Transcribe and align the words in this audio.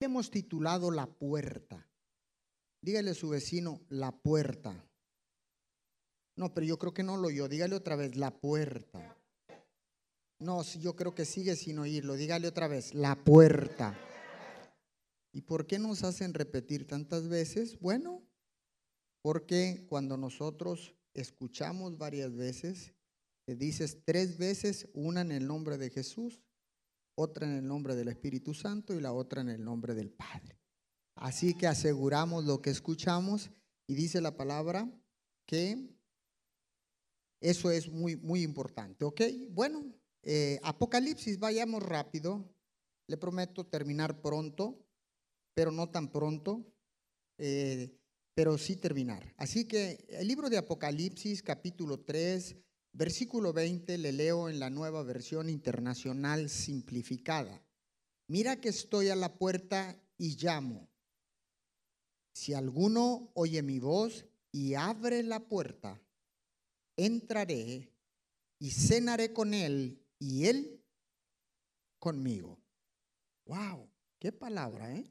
hemos 0.00 0.30
titulado 0.30 0.90
La 0.90 1.06
puerta. 1.06 1.86
Dígale 2.82 3.10
a 3.10 3.14
su 3.14 3.28
vecino, 3.28 3.80
la 3.88 4.10
puerta. 4.10 4.84
No, 6.36 6.54
pero 6.54 6.66
yo 6.66 6.78
creo 6.78 6.94
que 6.94 7.02
no 7.02 7.18
lo 7.18 7.28
oyó. 7.28 7.48
Dígale 7.48 7.74
otra 7.74 7.96
vez, 7.96 8.16
la 8.16 8.30
puerta. 8.40 9.16
No, 10.38 10.62
yo 10.62 10.96
creo 10.96 11.14
que 11.14 11.26
sigue 11.26 11.54
sin 11.54 11.78
oírlo. 11.78 12.14
Dígale 12.14 12.48
otra 12.48 12.66
vez, 12.66 12.94
la 12.94 13.22
puerta. 13.22 13.98
¿Y 15.32 15.42
por 15.42 15.66
qué 15.66 15.78
nos 15.78 16.02
hacen 16.02 16.32
repetir 16.32 16.86
tantas 16.86 17.28
veces? 17.28 17.78
Bueno, 17.78 18.22
porque 19.20 19.84
cuando 19.88 20.16
nosotros 20.16 20.94
escuchamos 21.12 21.98
varias 21.98 22.34
veces, 22.34 22.94
dices 23.46 23.98
tres 24.04 24.38
veces, 24.38 24.88
una 24.94 25.20
en 25.20 25.32
el 25.32 25.46
nombre 25.46 25.76
de 25.76 25.90
Jesús, 25.90 26.40
otra 27.20 27.46
en 27.46 27.56
el 27.56 27.66
nombre 27.66 27.94
del 27.94 28.08
Espíritu 28.08 28.54
Santo 28.54 28.94
y 28.94 29.00
la 29.00 29.12
otra 29.12 29.42
en 29.42 29.50
el 29.50 29.62
nombre 29.62 29.94
del 29.94 30.10
Padre. 30.10 30.58
Así 31.14 31.54
que 31.54 31.66
aseguramos 31.66 32.44
lo 32.44 32.62
que 32.62 32.70
escuchamos 32.70 33.50
y 33.86 33.94
dice 33.94 34.20
la 34.20 34.36
palabra 34.36 34.90
que 35.46 35.90
eso 37.40 37.70
es 37.70 37.88
muy, 37.90 38.16
muy 38.16 38.42
importante. 38.42 39.04
¿Ok? 39.04 39.20
Bueno, 39.50 39.84
eh, 40.22 40.58
Apocalipsis, 40.62 41.38
vayamos 41.38 41.82
rápido. 41.82 42.54
Le 43.06 43.16
prometo 43.16 43.66
terminar 43.66 44.20
pronto, 44.22 44.86
pero 45.54 45.72
no 45.72 45.90
tan 45.90 46.12
pronto, 46.12 46.72
eh, 47.38 47.98
pero 48.34 48.56
sí 48.56 48.76
terminar. 48.76 49.34
Así 49.36 49.66
que 49.66 50.06
el 50.08 50.28
libro 50.28 50.48
de 50.48 50.58
Apocalipsis, 50.58 51.42
capítulo 51.42 52.00
3, 52.00 52.56
versículo 52.92 53.52
20, 53.52 53.98
le 53.98 54.12
leo 54.12 54.48
en 54.48 54.58
la 54.58 54.70
nueva 54.70 55.02
versión 55.02 55.48
internacional 55.48 56.48
simplificada. 56.48 57.62
Mira 58.26 58.60
que 58.60 58.68
estoy 58.68 59.08
a 59.08 59.16
la 59.16 59.34
puerta 59.38 60.00
y 60.16 60.36
llamo. 60.36 60.88
Si 62.32 62.54
alguno 62.54 63.30
oye 63.34 63.62
mi 63.62 63.78
voz 63.78 64.24
y 64.52 64.74
abre 64.74 65.22
la 65.22 65.40
puerta, 65.48 66.00
entraré 66.96 67.92
y 68.58 68.70
cenaré 68.70 69.32
con 69.32 69.54
él 69.54 70.06
y 70.18 70.46
él 70.46 70.84
conmigo. 71.98 72.60
Wow, 73.46 73.90
qué 74.18 74.32
palabra, 74.32 74.94
¿eh? 74.94 75.10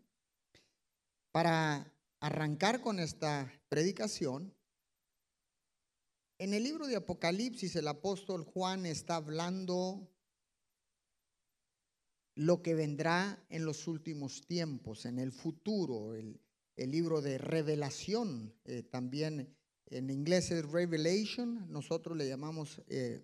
Para 1.32 1.94
arrancar 2.20 2.82
con 2.82 3.00
esta 3.00 3.52
predicación, 3.70 4.54
en 6.40 6.54
el 6.54 6.64
libro 6.64 6.88
de 6.88 6.96
Apocalipsis 6.96 7.76
el 7.76 7.88
apóstol 7.88 8.46
Juan 8.46 8.86
está 8.86 9.18
hablando 9.18 10.10
lo 12.36 12.62
que 12.62 12.74
vendrá 12.74 13.46
en 13.50 13.66
los 13.66 13.88
últimos 13.88 14.48
tiempos, 14.48 15.06
en 15.06 15.20
el 15.20 15.34
futuro, 15.34 16.16
el, 16.16 16.40
libro 16.78 17.22
de 17.22 17.38
revelación, 17.38 18.56
eh, 18.64 18.84
también 18.84 19.54
en 19.88 20.10
inglés 20.10 20.50
es 20.52 20.64
Revelation, 20.72 21.70
nosotros 21.70 22.16
le 22.16 22.30
llamamos 22.30 22.82
eh, 22.88 23.22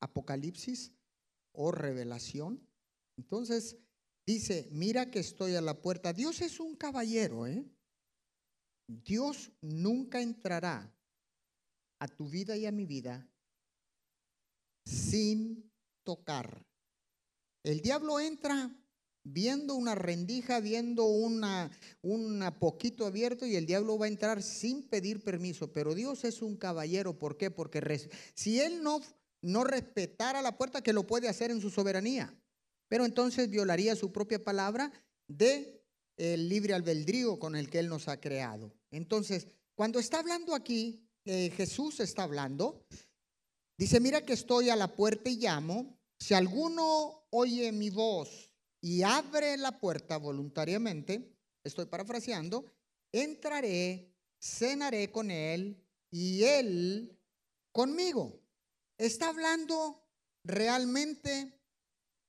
Apocalipsis 0.00 0.90
o 1.52 1.70
revelación. 1.70 2.66
Entonces 3.18 3.76
dice, 4.24 4.70
mira 4.72 5.10
que 5.10 5.18
estoy 5.18 5.54
a 5.54 5.60
la 5.60 5.82
puerta. 5.82 6.14
Dios 6.14 6.40
es 6.40 6.60
un 6.60 6.76
caballero, 6.76 7.46
¿eh? 7.46 7.62
Dios 8.86 9.52
nunca 9.60 10.22
entrará 10.22 10.90
a 12.02 12.08
tu 12.08 12.28
vida 12.28 12.56
y 12.56 12.66
a 12.66 12.72
mi 12.72 12.84
vida 12.84 13.28
sin 14.84 15.70
tocar. 16.02 16.66
El 17.62 17.80
diablo 17.80 18.18
entra 18.18 18.74
viendo 19.22 19.76
una 19.76 19.94
rendija, 19.94 20.58
viendo 20.58 21.04
una, 21.04 21.70
una 22.00 22.58
poquito 22.58 23.06
abierto 23.06 23.46
y 23.46 23.54
el 23.54 23.66
diablo 23.66 23.98
va 23.98 24.06
a 24.06 24.08
entrar 24.08 24.42
sin 24.42 24.88
pedir 24.88 25.22
permiso. 25.22 25.72
Pero 25.72 25.94
Dios 25.94 26.24
es 26.24 26.42
un 26.42 26.56
caballero. 26.56 27.16
¿Por 27.16 27.36
qué? 27.36 27.52
Porque 27.52 28.10
si 28.34 28.60
Él 28.60 28.82
no, 28.82 29.00
no 29.40 29.62
respetara 29.62 30.42
la 30.42 30.58
puerta, 30.58 30.82
que 30.82 30.92
lo 30.92 31.06
puede 31.06 31.28
hacer 31.28 31.52
en 31.52 31.60
su 31.60 31.70
soberanía. 31.70 32.36
Pero 32.88 33.04
entonces 33.04 33.48
violaría 33.48 33.94
su 33.94 34.10
propia 34.10 34.42
palabra 34.42 34.92
de 35.28 35.80
el 36.16 36.48
libre 36.48 36.74
albedrío 36.74 37.38
con 37.38 37.54
el 37.54 37.70
que 37.70 37.78
Él 37.78 37.88
nos 37.88 38.08
ha 38.08 38.20
creado. 38.20 38.74
Entonces, 38.90 39.46
cuando 39.76 40.00
está 40.00 40.18
hablando 40.18 40.56
aquí, 40.56 41.08
eh, 41.24 41.50
Jesús 41.50 42.00
está 42.00 42.24
hablando, 42.24 42.84
dice, 43.78 44.00
mira 44.00 44.24
que 44.24 44.32
estoy 44.32 44.70
a 44.70 44.76
la 44.76 44.94
puerta 44.94 45.30
y 45.30 45.36
llamo. 45.36 45.98
Si 46.18 46.34
alguno 46.34 47.26
oye 47.30 47.72
mi 47.72 47.90
voz 47.90 48.52
y 48.80 49.02
abre 49.02 49.56
la 49.56 49.78
puerta 49.78 50.16
voluntariamente, 50.16 51.36
estoy 51.64 51.86
parafraseando, 51.86 52.64
entraré, 53.12 54.12
cenaré 54.40 55.10
con 55.10 55.30
él 55.30 55.84
y 56.10 56.44
él 56.44 57.18
conmigo. 57.72 58.40
Está 58.98 59.28
hablando 59.28 60.04
realmente, 60.44 61.60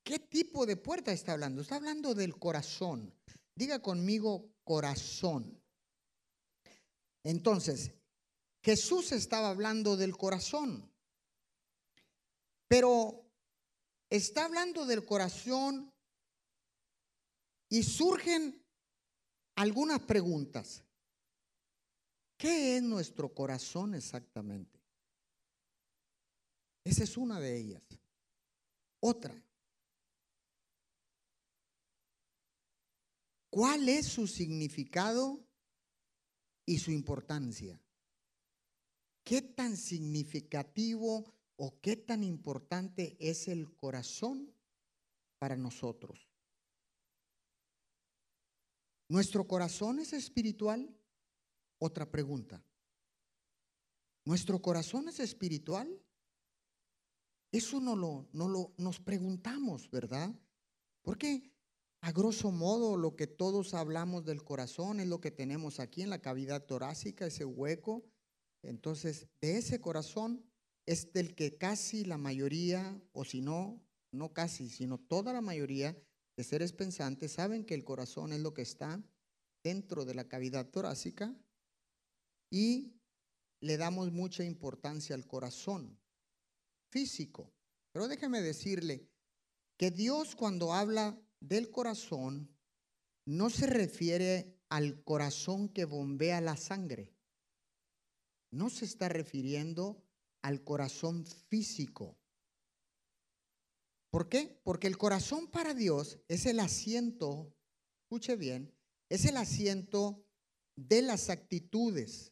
¿qué 0.03 0.19
tipo 0.19 0.65
de 0.65 0.77
puerta 0.77 1.11
está 1.11 1.33
hablando? 1.33 1.61
Está 1.61 1.75
hablando 1.75 2.13
del 2.13 2.37
corazón. 2.37 3.13
Diga 3.55 3.79
conmigo 3.79 4.53
corazón. 4.63 5.61
Entonces, 7.23 7.91
Jesús 8.63 9.11
estaba 9.11 9.49
hablando 9.49 9.97
del 9.97 10.15
corazón, 10.15 10.89
pero 12.67 13.29
está 14.09 14.45
hablando 14.45 14.85
del 14.85 15.05
corazón 15.05 15.93
y 17.67 17.83
surgen 17.83 18.63
algunas 19.55 19.99
preguntas. 19.99 20.81
¿Qué 22.37 22.77
es 22.77 22.83
nuestro 22.83 23.33
corazón 23.33 23.95
exactamente? 23.95 24.79
Esa 26.85 27.03
es 27.03 27.17
una 27.17 27.41
de 27.41 27.57
ellas. 27.57 27.83
Otra. 29.01 29.35
¿Cuál 33.49 33.89
es 33.89 34.07
su 34.07 34.25
significado 34.25 35.45
y 36.65 36.79
su 36.79 36.91
importancia? 36.91 37.79
¿Qué 39.23 39.41
tan 39.41 39.77
significativo 39.77 41.33
o 41.55 41.79
qué 41.79 41.95
tan 41.95 42.23
importante 42.23 43.15
es 43.19 43.47
el 43.47 43.73
corazón 43.75 44.53
para 45.39 45.55
nosotros? 45.55 46.29
¿Nuestro 49.07 49.47
corazón 49.47 49.99
es 49.99 50.11
espiritual? 50.13 50.93
Otra 51.77 52.09
pregunta. 52.09 52.63
¿Nuestro 54.25 54.61
corazón 54.61 55.07
es 55.09 55.19
espiritual? 55.19 56.01
Eso 57.51 57.79
no 57.79 57.95
lo, 57.95 58.27
no 58.33 58.47
lo 58.47 58.73
nos 58.77 58.99
preguntamos, 58.99 59.89
¿verdad? 59.91 60.33
Porque 61.01 61.53
a 62.01 62.11
grosso 62.11 62.51
modo 62.51 62.97
lo 62.97 63.15
que 63.15 63.27
todos 63.27 63.73
hablamos 63.73 64.25
del 64.25 64.43
corazón 64.43 64.99
es 64.99 65.07
lo 65.07 65.21
que 65.21 65.31
tenemos 65.31 65.79
aquí 65.79 66.01
en 66.01 66.09
la 66.09 66.21
cavidad 66.21 66.65
torácica, 66.65 67.27
ese 67.27 67.45
hueco. 67.45 68.03
Entonces, 68.63 69.27
de 69.41 69.57
ese 69.57 69.79
corazón 69.79 70.43
es 70.85 71.13
del 71.13 71.35
que 71.35 71.57
casi 71.57 72.03
la 72.05 72.17
mayoría, 72.17 73.01
o 73.11 73.23
si 73.25 73.41
no, 73.41 73.81
no 74.11 74.33
casi, 74.33 74.69
sino 74.69 74.97
toda 74.97 75.33
la 75.33 75.41
mayoría 75.41 75.97
de 76.35 76.43
seres 76.43 76.73
pensantes 76.73 77.33
saben 77.33 77.65
que 77.65 77.75
el 77.75 77.83
corazón 77.83 78.33
es 78.33 78.39
lo 78.39 78.53
que 78.53 78.63
está 78.63 79.03
dentro 79.63 80.05
de 80.05 80.15
la 80.15 80.27
cavidad 80.27 80.69
torácica 80.69 81.35
y 82.51 82.99
le 83.61 83.77
damos 83.77 84.11
mucha 84.11 84.43
importancia 84.43 85.15
al 85.15 85.25
corazón 85.25 85.99
físico. 86.91 87.53
Pero 87.91 88.07
déjeme 88.07 88.41
decirle 88.41 89.09
que 89.77 89.91
Dios 89.91 90.35
cuando 90.35 90.73
habla 90.73 91.19
del 91.39 91.71
corazón 91.71 92.53
no 93.25 93.49
se 93.49 93.67
refiere 93.67 94.59
al 94.69 95.03
corazón 95.03 95.69
que 95.69 95.85
bombea 95.85 96.41
la 96.41 96.57
sangre. 96.57 97.13
No 98.53 98.69
se 98.69 98.85
está 98.85 99.09
refiriendo 99.09 100.05
al 100.43 100.63
corazón 100.63 101.25
físico. 101.25 102.19
¿Por 104.11 104.29
qué? 104.29 104.61
Porque 104.63 104.85
el 104.85 104.95
corazón 104.95 105.47
para 105.47 105.73
Dios 105.73 106.19
es 106.27 106.45
el 106.45 106.59
asiento, 106.59 107.51
escuche 108.03 108.35
bien, 108.35 108.71
es 109.09 109.25
el 109.25 109.37
asiento 109.37 110.23
de 110.75 111.01
las 111.01 111.31
actitudes, 111.31 112.31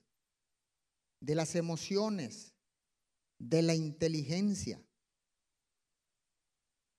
de 1.22 1.34
las 1.34 1.56
emociones, 1.56 2.54
de 3.40 3.64
la 3.64 3.74
inteligencia. 3.74 4.80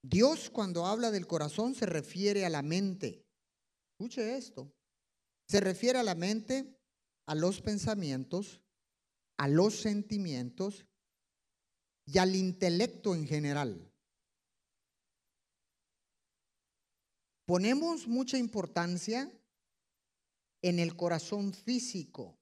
Dios 0.02 0.50
cuando 0.50 0.84
habla 0.84 1.12
del 1.12 1.28
corazón 1.28 1.76
se 1.76 1.86
refiere 1.86 2.44
a 2.44 2.50
la 2.50 2.62
mente. 2.62 3.24
Escuche 3.92 4.36
esto. 4.36 4.74
Se 5.48 5.60
refiere 5.60 6.00
a 6.00 6.02
la 6.02 6.16
mente, 6.16 6.76
a 7.28 7.36
los 7.36 7.60
pensamientos, 7.60 8.61
a 9.36 9.48
los 9.48 9.80
sentimientos 9.80 10.86
y 12.06 12.18
al 12.18 12.34
intelecto 12.36 13.14
en 13.14 13.26
general. 13.26 13.92
ponemos 17.52 18.08
mucha 18.08 18.38
importancia 18.38 19.30
en 20.62 20.78
el 20.78 20.96
corazón 20.96 21.52
físico, 21.52 22.38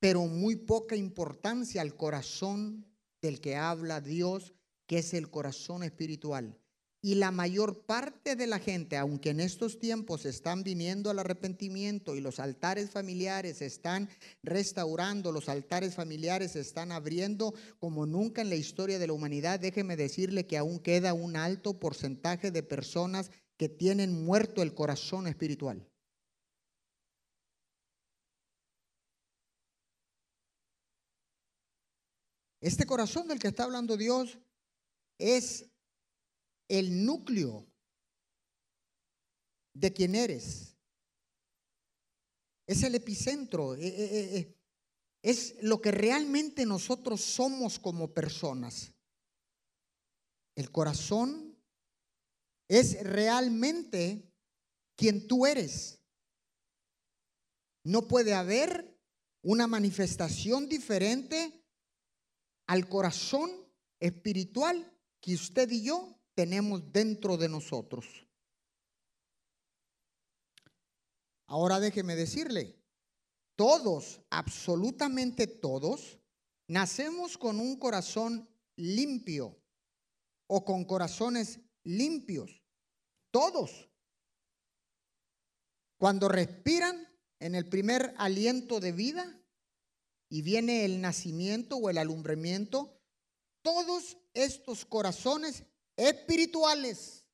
pero 0.00 0.26
muy 0.26 0.56
poca 0.56 0.96
importancia 0.96 1.82
al 1.82 1.94
corazón 1.94 2.86
del 3.20 3.40
que 3.40 3.54
habla 3.54 4.00
Dios, 4.00 4.54
que 4.86 4.98
es 4.98 5.14
el 5.14 5.30
corazón 5.30 5.84
espiritual. 5.84 6.58
Y 7.02 7.14
la 7.14 7.30
mayor 7.30 7.86
parte 7.86 8.36
de 8.36 8.46
la 8.46 8.58
gente, 8.58 8.98
aunque 8.98 9.30
en 9.30 9.40
estos 9.40 9.78
tiempos 9.78 10.26
están 10.26 10.62
viniendo 10.62 11.08
al 11.08 11.18
arrepentimiento 11.18 12.14
y 12.14 12.20
los 12.20 12.38
altares 12.38 12.90
familiares 12.90 13.62
están 13.62 14.10
restaurando, 14.42 15.32
los 15.32 15.48
altares 15.48 15.94
familiares 15.94 16.56
están 16.56 16.92
abriendo 16.92 17.54
como 17.78 18.04
nunca 18.04 18.42
en 18.42 18.50
la 18.50 18.56
historia 18.56 18.98
de 18.98 19.06
la 19.06 19.14
humanidad, 19.14 19.58
déjeme 19.58 19.96
decirle 19.96 20.46
que 20.46 20.58
aún 20.58 20.78
queda 20.78 21.14
un 21.14 21.36
alto 21.36 21.80
porcentaje 21.80 22.50
de 22.50 22.62
personas 22.62 23.30
que 23.56 23.70
tienen 23.70 24.24
muerto 24.24 24.60
el 24.60 24.74
corazón 24.74 25.26
espiritual. 25.26 25.86
Este 32.60 32.84
corazón 32.84 33.26
del 33.26 33.38
que 33.38 33.48
está 33.48 33.64
hablando 33.64 33.96
Dios 33.96 34.38
es 35.18 35.69
el 36.70 37.04
núcleo 37.04 37.66
de 39.74 39.92
quien 39.92 40.14
eres. 40.14 40.76
Es 42.66 42.84
el 42.84 42.94
epicentro, 42.94 43.74
eh, 43.74 43.88
eh, 43.88 44.38
eh, 44.38 44.56
es 45.20 45.56
lo 45.62 45.80
que 45.80 45.90
realmente 45.90 46.64
nosotros 46.64 47.20
somos 47.20 47.80
como 47.80 48.14
personas. 48.14 48.92
El 50.54 50.70
corazón 50.70 51.58
es 52.68 53.02
realmente 53.02 54.32
quien 54.96 55.26
tú 55.26 55.46
eres. 55.46 55.98
No 57.82 58.06
puede 58.06 58.32
haber 58.32 58.96
una 59.42 59.66
manifestación 59.66 60.68
diferente 60.68 61.64
al 62.68 62.88
corazón 62.88 63.50
espiritual 63.98 64.96
que 65.20 65.34
usted 65.34 65.68
y 65.72 65.82
yo 65.82 66.19
tenemos 66.34 66.92
dentro 66.92 67.36
de 67.36 67.48
nosotros. 67.48 68.06
Ahora 71.46 71.80
déjeme 71.80 72.14
decirle, 72.14 72.80
todos, 73.56 74.22
absolutamente 74.30 75.46
todos, 75.46 76.18
nacemos 76.68 77.36
con 77.36 77.58
un 77.58 77.76
corazón 77.76 78.48
limpio 78.76 79.60
o 80.46 80.64
con 80.64 80.84
corazones 80.84 81.60
limpios. 81.84 82.62
Todos. 83.30 83.88
Cuando 85.98 86.28
respiran 86.28 87.06
en 87.40 87.54
el 87.54 87.68
primer 87.68 88.14
aliento 88.16 88.80
de 88.80 88.92
vida 88.92 89.40
y 90.28 90.42
viene 90.42 90.84
el 90.84 91.00
nacimiento 91.00 91.76
o 91.76 91.90
el 91.90 91.98
alumbramiento, 91.98 92.98
todos 93.62 94.16
estos 94.32 94.84
corazones 94.84 95.64
espirituales 96.00 97.26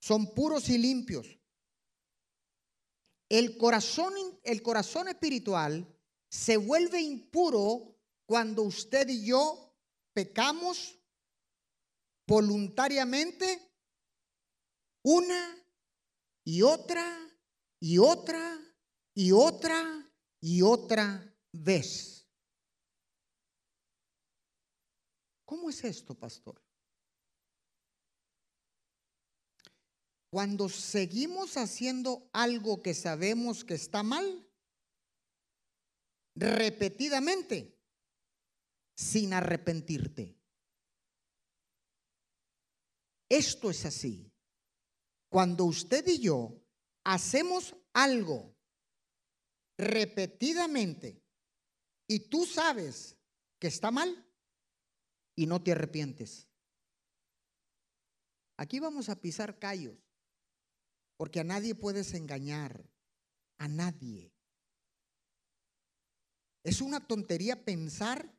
son 0.00 0.34
puros 0.34 0.68
y 0.68 0.78
limpios. 0.78 1.26
El 3.28 3.56
corazón, 3.58 4.14
el 4.42 4.62
corazón 4.62 5.08
espiritual 5.08 5.86
se 6.28 6.56
vuelve 6.56 7.00
impuro 7.00 7.96
cuando 8.26 8.62
usted 8.62 9.08
y 9.08 9.26
yo 9.26 9.76
pecamos 10.12 10.98
voluntariamente 12.26 13.60
una 15.02 15.62
y 16.44 16.62
otra 16.62 17.18
y 17.80 17.98
otra 17.98 18.58
y 19.14 19.32
otra 19.32 20.10
y 20.40 20.62
otra 20.62 21.34
vez. 21.52 22.13
¿Cómo 25.54 25.70
es 25.70 25.84
esto, 25.84 26.16
pastor? 26.16 26.60
Cuando 30.28 30.68
seguimos 30.68 31.56
haciendo 31.56 32.28
algo 32.32 32.82
que 32.82 32.92
sabemos 32.92 33.64
que 33.64 33.74
está 33.74 34.02
mal, 34.02 34.50
repetidamente, 36.34 37.78
sin 38.96 39.32
arrepentirte. 39.32 40.36
Esto 43.28 43.70
es 43.70 43.84
así. 43.84 44.28
Cuando 45.28 45.66
usted 45.66 46.04
y 46.08 46.18
yo 46.18 46.60
hacemos 47.04 47.76
algo 47.92 48.56
repetidamente 49.78 51.22
y 52.08 52.28
tú 52.28 52.44
sabes 52.44 53.16
que 53.60 53.68
está 53.68 53.92
mal, 53.92 54.23
y 55.36 55.46
no 55.46 55.62
te 55.62 55.72
arrepientes. 55.72 56.48
Aquí 58.56 58.78
vamos 58.78 59.08
a 59.08 59.20
pisar 59.20 59.58
callos, 59.58 59.98
porque 61.16 61.40
a 61.40 61.44
nadie 61.44 61.74
puedes 61.74 62.14
engañar, 62.14 62.88
a 63.58 63.68
nadie. 63.68 64.32
Es 66.62 66.80
una 66.80 67.06
tontería 67.06 67.64
pensar 67.64 68.32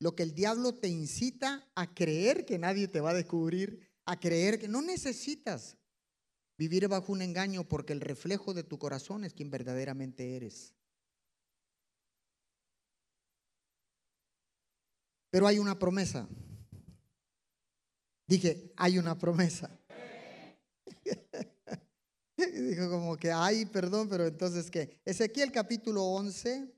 lo 0.00 0.14
que 0.14 0.22
el 0.22 0.34
diablo 0.34 0.74
te 0.74 0.88
incita 0.88 1.70
a 1.74 1.94
creer 1.94 2.46
que 2.46 2.58
nadie 2.58 2.88
te 2.88 3.00
va 3.00 3.10
a 3.10 3.14
descubrir, 3.14 3.88
a 4.04 4.18
creer 4.18 4.58
que 4.58 4.68
no 4.68 4.80
necesitas 4.80 5.76
vivir 6.56 6.88
bajo 6.88 7.12
un 7.12 7.22
engaño 7.22 7.68
porque 7.68 7.92
el 7.92 8.00
reflejo 8.00 8.54
de 8.54 8.64
tu 8.64 8.78
corazón 8.78 9.24
es 9.24 9.34
quien 9.34 9.50
verdaderamente 9.50 10.36
eres. 10.36 10.74
Pero 15.30 15.46
hay 15.46 15.58
una 15.58 15.78
promesa. 15.78 16.28
Dije, 18.26 18.72
hay 18.76 18.98
una 18.98 19.16
promesa. 19.16 19.70
Dijo 22.36 22.90
como 22.90 23.16
que, 23.16 23.32
ay, 23.32 23.66
perdón, 23.66 24.08
pero 24.08 24.26
entonces, 24.26 24.70
¿qué? 24.70 25.00
Ezequiel 25.04 25.50
capítulo 25.50 26.04
11, 26.04 26.72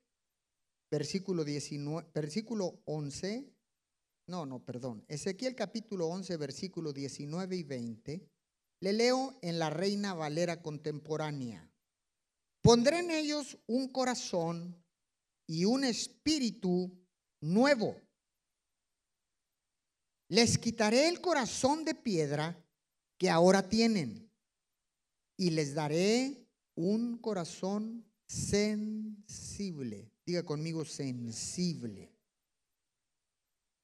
versículo 0.91 1.44
19, 1.44 2.08
versículo 2.14 2.81
11, 2.87 3.52
no, 4.31 4.47
no, 4.47 4.64
perdón. 4.64 5.05
Ezequiel 5.08 5.56
capítulo 5.56 6.06
11, 6.06 6.37
versículo 6.37 6.93
19 6.93 7.56
y 7.56 7.62
20. 7.64 8.31
Le 8.81 8.93
leo 8.93 9.37
en 9.43 9.58
la 9.58 9.70
Reina 9.70 10.14
Valera 10.14 10.62
contemporánea. 10.62 11.69
Pondré 12.62 13.00
en 13.00 13.11
ellos 13.11 13.59
un 13.66 13.88
corazón 13.88 14.80
y 15.49 15.64
un 15.64 15.83
espíritu 15.83 16.97
nuevo 17.40 17.97
les 20.31 20.59
quitaré 20.59 21.09
el 21.09 21.21
corazón 21.21 21.85
de 21.85 21.93
piedra 21.93 22.65
que 23.19 23.29
ahora 23.29 23.69
tienen 23.69 24.31
y 25.37 25.51
les 25.51 25.75
daré 25.75 26.47
un 26.77 27.19
corazón 27.19 28.09
sensible. 28.29 30.13
Diga 30.25 30.45
conmigo 30.45 30.85
sensible. 30.85 32.15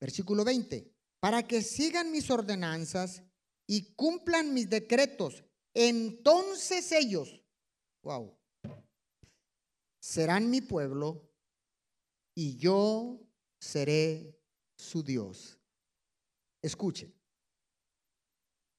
Versículo 0.00 0.44
20. 0.44 0.94
Para 1.18 1.44
que 1.48 1.62
sigan 1.62 2.12
mis 2.12 2.30
ordenanzas 2.30 3.24
y 3.66 3.94
cumplan 3.94 4.54
mis 4.54 4.70
decretos. 4.70 5.42
Entonces 5.74 6.92
ellos, 6.92 7.42
wow, 8.02 8.38
serán 9.98 10.48
mi 10.48 10.60
pueblo 10.60 11.28
y 12.36 12.56
yo 12.56 13.20
seré 13.58 14.38
su 14.76 15.02
Dios. 15.02 15.58
Escuche, 16.66 17.14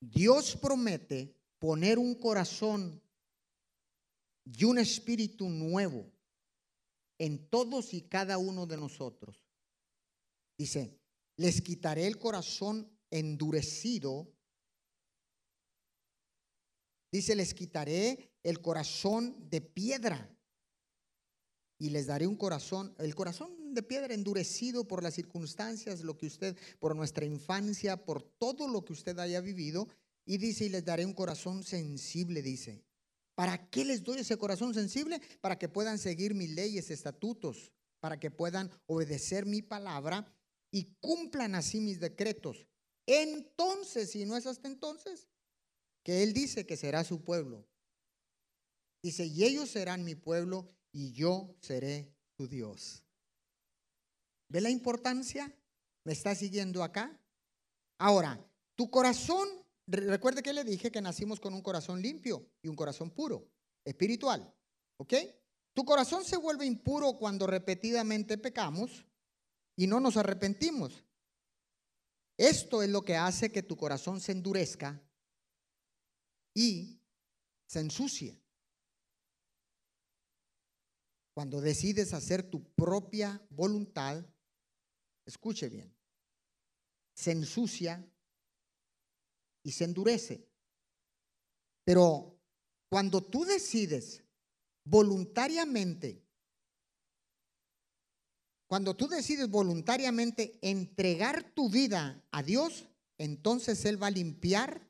Dios 0.01 0.58
promete 0.58 1.34
poner 1.58 1.98
un 1.98 2.15
corazón 2.15 3.01
y 4.44 4.65
un 4.65 4.77
espíritu 4.77 5.48
nuevo 5.48 6.12
en 7.17 7.48
todos 7.50 7.94
y 7.94 8.01
cada 8.01 8.38
uno 8.38 8.65
de 8.65 8.75
nosotros. 8.75 9.41
Dice, 10.58 11.00
les 11.38 11.62
quitaré 11.62 12.08
el 12.08 12.17
corazón 12.17 12.91
endurecido. 13.10 14.36
Dice, 17.10 17.38
les 17.38 17.53
quitaré 17.53 18.34
el 18.44 18.62
corazón 18.62 19.50
de 19.50 19.62
piedra 19.62 20.29
y 21.79 21.91
les 21.91 22.08
daré 22.08 22.27
un 22.27 22.36
corazón, 22.36 22.94
el 22.98 23.15
corazón 23.15 23.67
de 23.77 23.84
piedra 23.84 24.13
endurecido 24.13 24.88
por 24.88 25.03
las 25.03 25.13
circunstancias, 25.13 26.01
lo 26.01 26.17
que 26.17 26.25
usted, 26.25 26.57
por 26.79 26.96
nuestra 26.96 27.25
infancia, 27.25 27.96
por 28.03 28.24
todo 28.24 28.67
lo 28.67 28.84
que 28.84 28.93
usted 28.93 29.17
haya 29.19 29.39
vivido. 29.39 29.88
Y 30.25 30.38
dice, 30.38 30.65
y 30.65 30.69
les 30.69 30.84
daré 30.84 31.05
un 31.05 31.13
corazón 31.13 31.63
sensible, 31.63 32.41
dice. 32.41 32.84
¿Para 33.36 33.69
qué 33.69 33.86
les 33.86 34.03
doy 34.03 34.19
ese 34.19 34.36
corazón 34.36 34.74
sensible? 34.74 35.22
Para 35.41 35.60
que 35.60 35.69
puedan 35.69 36.00
seguir 36.00 36.34
mis 36.34 36.50
leyes, 36.50 36.89
estatutos, 36.89 37.72
para 38.00 38.19
que 38.19 38.31
puedan 38.31 38.72
obedecer 38.88 39.46
mi 39.46 39.62
palabra 39.62 40.25
y 40.72 40.96
cumplan 41.00 41.53
así 41.53 41.79
mis 41.79 42.00
decretos. 42.00 42.65
entonces, 43.05 44.10
si 44.10 44.25
no 44.25 44.36
es 44.36 44.48
hasta 44.48 44.67
entonces, 44.67 45.29
que 46.03 46.24
Él 46.24 46.34
dice 46.34 46.65
que 46.65 46.77
será 46.77 47.03
su 47.03 47.24
pueblo. 47.24 47.67
Dice, 49.03 49.25
y 49.25 49.43
ellos 49.43 49.69
serán 49.69 50.03
mi 50.03 50.15
pueblo 50.15 50.67
y 50.91 51.13
yo 51.13 51.55
seré 51.62 52.12
su 52.36 52.48
Dios. 52.48 53.07
¿Ve 54.50 54.62
la 54.62 54.70
importancia? 54.70 55.54
¿Me 56.04 56.13
está 56.13 56.34
siguiendo 56.36 56.84
acá? 56.84 57.20
Ahora, 58.00 58.39
tu 58.75 58.89
corazón, 58.89 59.48
recuerde 59.88 60.44
que 60.44 60.54
le 60.54 60.63
dije 60.63 60.92
que 60.92 61.01
nacimos 61.01 61.39
con 61.39 61.54
un 61.54 61.62
corazón 61.62 62.01
limpio 62.01 62.50
y 62.62 62.68
un 62.68 62.75
corazón 62.75 63.12
puro, 63.12 63.50
espiritual. 63.84 64.54
¿Ok? 64.98 65.13
Tu 65.74 65.86
corazón 65.86 66.24
se 66.24 66.38
vuelve 66.38 66.66
impuro 66.66 67.18
cuando 67.18 67.46
repetidamente 67.46 68.38
pecamos 68.38 69.06
y 69.75 69.88
no 69.88 70.00
nos 70.00 70.18
arrepentimos. 70.18 71.04
Esto 72.38 72.84
es 72.84 72.89
lo 72.89 73.04
que 73.04 73.16
hace 73.16 73.51
que 73.51 73.63
tu 73.63 73.75
corazón 73.77 74.22
se 74.22 74.32
endurezca 74.32 75.01
y 76.54 77.01
se 77.68 77.80
ensucie. 77.80 78.39
Cuando 81.34 81.62
decides 81.62 82.13
hacer 82.13 82.50
tu 82.50 82.63
propia 82.74 83.46
voluntad, 83.50 84.25
escuche 85.27 85.69
bien, 85.69 85.93
se 87.13 87.31
ensucia 87.31 88.03
y 89.63 89.72
se 89.72 89.84
endurece. 89.84 90.48
Pero 91.84 92.39
cuando 92.89 93.22
tú 93.22 93.46
decides 93.46 94.24
voluntariamente, 94.86 96.24
cuando 98.67 98.96
tú 98.96 99.07
decides 99.07 99.50
voluntariamente 99.50 100.57
entregar 100.62 101.43
tu 101.53 101.69
vida 101.69 102.25
a 102.31 102.43
Dios, 102.43 102.88
entonces 103.17 103.84
Él 103.86 104.01
va 104.01 104.07
a 104.07 104.12
limpiar 104.12 104.88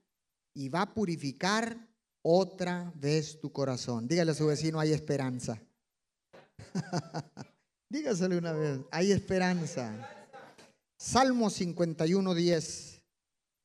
y 0.54 0.70
va 0.70 0.82
a 0.82 0.94
purificar 0.94 1.88
otra 2.22 2.92
vez 2.96 3.40
tu 3.40 3.52
corazón. 3.52 4.08
Dígale 4.08 4.32
a 4.32 4.36
su 4.36 4.48
vecino, 4.48 4.80
hay 4.80 4.92
esperanza. 4.92 5.62
Dígaselo 7.90 8.38
una 8.38 8.52
vez, 8.52 8.82
hay 8.92 9.12
esperanza. 9.12 10.17
Salmo 11.00 11.52
51, 11.52 12.34
10, 12.34 13.04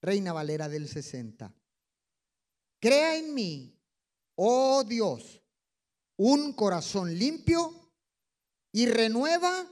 Reina 0.02 0.34
Valera 0.34 0.68
del 0.68 0.86
60. 0.86 1.54
Crea 2.78 3.16
en 3.16 3.34
mí, 3.34 3.80
oh 4.36 4.84
Dios, 4.84 5.42
un 6.18 6.52
corazón 6.52 7.18
limpio 7.18 7.90
y 8.70 8.84
renueva 8.86 9.66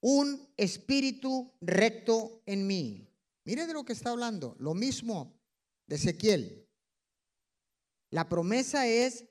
un 0.00 0.52
espíritu 0.56 1.52
recto 1.60 2.42
en 2.46 2.66
mí. 2.66 3.08
Mire 3.44 3.66
de 3.68 3.74
lo 3.74 3.84
que 3.84 3.92
está 3.92 4.10
hablando, 4.10 4.56
lo 4.58 4.74
mismo 4.74 5.40
de 5.86 5.96
Ezequiel. 5.96 6.68
La 8.10 8.28
promesa 8.28 8.88
es 8.88 9.24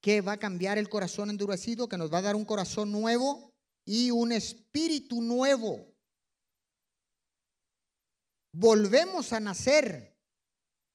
que 0.00 0.22
va 0.22 0.32
a 0.32 0.38
cambiar 0.38 0.78
el 0.78 0.88
corazón 0.88 1.28
endurecido, 1.28 1.88
que 1.88 1.98
nos 1.98 2.12
va 2.12 2.18
a 2.18 2.22
dar 2.22 2.36
un 2.36 2.46
corazón 2.46 2.90
nuevo 2.90 3.52
y 3.84 4.10
un 4.10 4.32
espíritu 4.32 5.20
nuevo. 5.20 5.89
Volvemos 8.52 9.32
a 9.32 9.40
nacer. 9.40 10.16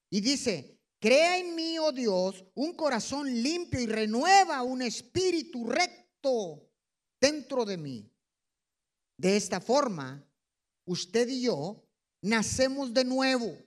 Y 0.10 0.22
dice, 0.22 0.80
crea 1.00 1.38
en 1.38 1.56
mí, 1.56 1.78
oh 1.80 1.92
Dios, 1.92 2.46
un 2.56 2.76
corazón 2.76 3.28
limpio 3.42 3.80
y 3.80 3.86
renueva 3.86 4.64
un 4.64 4.82
espíritu 4.82 5.68
recto 5.68 6.70
dentro 7.20 7.66
de 7.66 7.78
mí. 7.78 8.12
De 9.18 9.38
esta 9.38 9.62
forma, 9.62 10.28
usted 10.86 11.28
y 11.28 11.44
yo 11.44 11.88
nacemos 12.22 12.94
de 12.94 13.06
nuevo. 13.06 13.58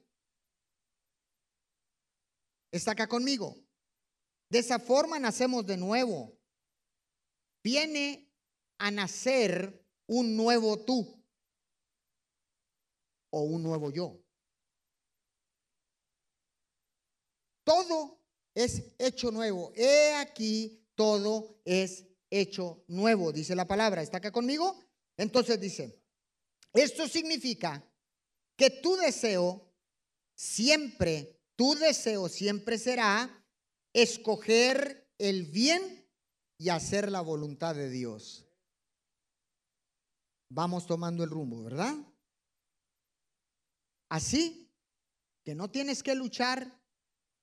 ¿Está 2.70 2.92
acá 2.92 3.08
conmigo? 3.08 3.56
De 4.50 4.58
esa 4.58 4.78
forma 4.78 5.18
nacemos 5.18 5.66
de 5.66 5.76
nuevo. 5.76 6.38
Viene 7.64 8.30
a 8.78 8.90
nacer 8.90 9.84
un 10.06 10.36
nuevo 10.36 10.84
tú 10.84 11.17
o 13.30 13.42
un 13.42 13.62
nuevo 13.62 13.90
yo. 13.90 14.18
Todo 17.64 18.18
es 18.54 18.94
hecho 18.98 19.30
nuevo. 19.30 19.72
He 19.74 20.14
aquí, 20.14 20.86
todo 20.94 21.60
es 21.64 22.06
hecho 22.30 22.84
nuevo, 22.88 23.32
dice 23.32 23.54
la 23.54 23.66
palabra. 23.66 24.02
¿Está 24.02 24.18
acá 24.18 24.32
conmigo? 24.32 24.82
Entonces 25.16 25.60
dice, 25.60 26.02
esto 26.72 27.08
significa 27.08 27.84
que 28.56 28.70
tu 28.70 28.96
deseo 28.96 29.72
siempre, 30.34 31.40
tu 31.56 31.74
deseo 31.74 32.28
siempre 32.28 32.78
será 32.78 33.44
escoger 33.92 35.12
el 35.18 35.44
bien 35.44 36.08
y 36.58 36.68
hacer 36.70 37.10
la 37.10 37.20
voluntad 37.20 37.74
de 37.74 37.90
Dios. 37.90 38.46
Vamos 40.50 40.86
tomando 40.86 41.22
el 41.22 41.30
rumbo, 41.30 41.62
¿verdad? 41.62 41.94
Así 44.08 44.72
que 45.44 45.54
no 45.54 45.70
tienes 45.70 46.02
que 46.02 46.14
luchar 46.14 46.80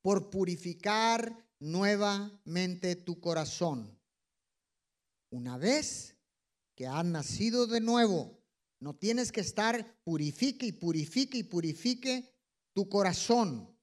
por 0.02 0.30
purificar 0.30 1.48
nuevamente 1.60 2.96
tu 2.96 3.20
corazón. 3.20 4.00
Una 5.32 5.58
vez 5.58 6.16
que 6.76 6.88
has 6.88 7.06
nacido 7.06 7.68
de 7.68 7.82
nuevo, 7.82 8.40
no 8.80 8.96
tienes 8.96 9.32
que 9.32 9.42
estar 9.42 10.00
purifique 10.04 10.66
y 10.68 10.72
purifique 10.72 11.38
y 11.40 11.44
purifique 11.44 12.36
tu 12.74 12.88
corazón. 12.90 13.76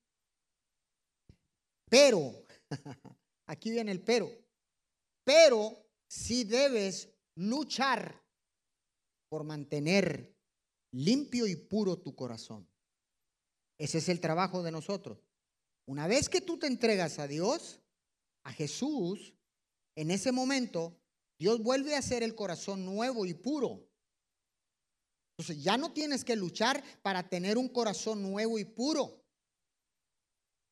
Pero 1.88 2.42
Aquí 3.46 3.70
viene 3.70 3.92
el 3.92 4.02
pero. 4.02 4.30
Pero 5.24 5.76
si 6.08 6.44
debes 6.44 7.08
luchar 7.34 8.20
por 9.28 9.44
mantener 9.44 10.36
limpio 10.92 11.46
y 11.46 11.56
puro 11.56 11.98
tu 11.98 12.14
corazón. 12.14 12.68
Ese 13.82 13.98
es 13.98 14.08
el 14.08 14.20
trabajo 14.20 14.62
de 14.62 14.70
nosotros. 14.70 15.18
Una 15.86 16.06
vez 16.06 16.28
que 16.28 16.40
tú 16.40 16.58
te 16.58 16.66
entregas 16.66 17.18
a 17.18 17.26
Dios, 17.26 17.80
a 18.44 18.52
Jesús, 18.52 19.34
en 19.96 20.10
ese 20.10 20.30
momento 20.30 21.00
Dios 21.38 21.62
vuelve 21.62 21.94
a 21.94 21.98
hacer 21.98 22.22
el 22.22 22.34
corazón 22.34 22.84
nuevo 22.84 23.26
y 23.26 23.34
puro. 23.34 23.88
Entonces 25.32 25.64
ya 25.64 25.76
no 25.76 25.92
tienes 25.92 26.24
que 26.24 26.36
luchar 26.36 26.82
para 27.02 27.28
tener 27.28 27.58
un 27.58 27.68
corazón 27.68 28.22
nuevo 28.22 28.58
y 28.58 28.64
puro 28.64 29.22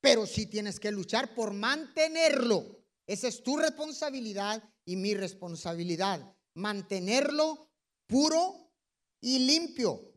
pero 0.00 0.26
sí 0.26 0.47
tienes 0.47 0.81
que 0.81 0.90
luchar 0.90 1.35
por 1.35 1.52
mantenerlo. 1.52 2.85
Esa 3.07 3.29
es 3.29 3.43
tu 3.43 3.57
responsabilidad 3.57 4.62
y 4.85 4.97
mi 4.97 5.14
responsabilidad. 5.14 6.35
Mantenerlo 6.55 7.71
puro 8.07 8.73
y 9.21 9.40
limpio. 9.40 10.10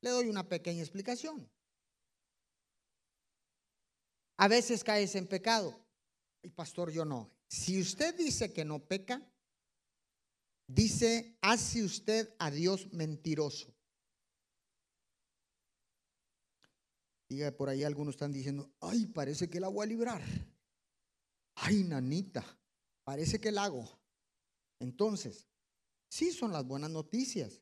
Le 0.00 0.10
doy 0.10 0.28
una 0.28 0.48
pequeña 0.48 0.80
explicación. 0.80 1.48
A 4.36 4.48
veces 4.48 4.82
caes 4.82 5.14
en 5.14 5.26
pecado. 5.26 5.78
El 6.42 6.52
pastor, 6.52 6.90
yo 6.90 7.04
no. 7.04 7.30
Si 7.48 7.78
usted 7.80 8.16
dice 8.16 8.52
que 8.52 8.64
no 8.64 8.78
peca, 8.78 9.20
dice, 10.66 11.36
hace 11.42 11.82
usted 11.82 12.34
a 12.38 12.50
Dios 12.50 12.90
mentiroso. 12.92 13.74
Diga, 17.28 17.52
por 17.52 17.68
ahí 17.68 17.84
algunos 17.84 18.14
están 18.14 18.32
diciendo, 18.32 18.72
ay, 18.80 19.06
parece 19.06 19.50
que 19.50 19.60
la 19.60 19.68
voy 19.68 19.84
a 19.84 19.88
librar. 19.88 20.22
Ay, 21.56 21.84
nanita, 21.84 22.44
parece 23.04 23.38
que 23.38 23.52
la 23.52 23.64
hago. 23.64 24.00
Entonces, 24.78 25.46
sí 26.08 26.32
son 26.32 26.52
las 26.52 26.66
buenas 26.66 26.90
noticias. 26.90 27.60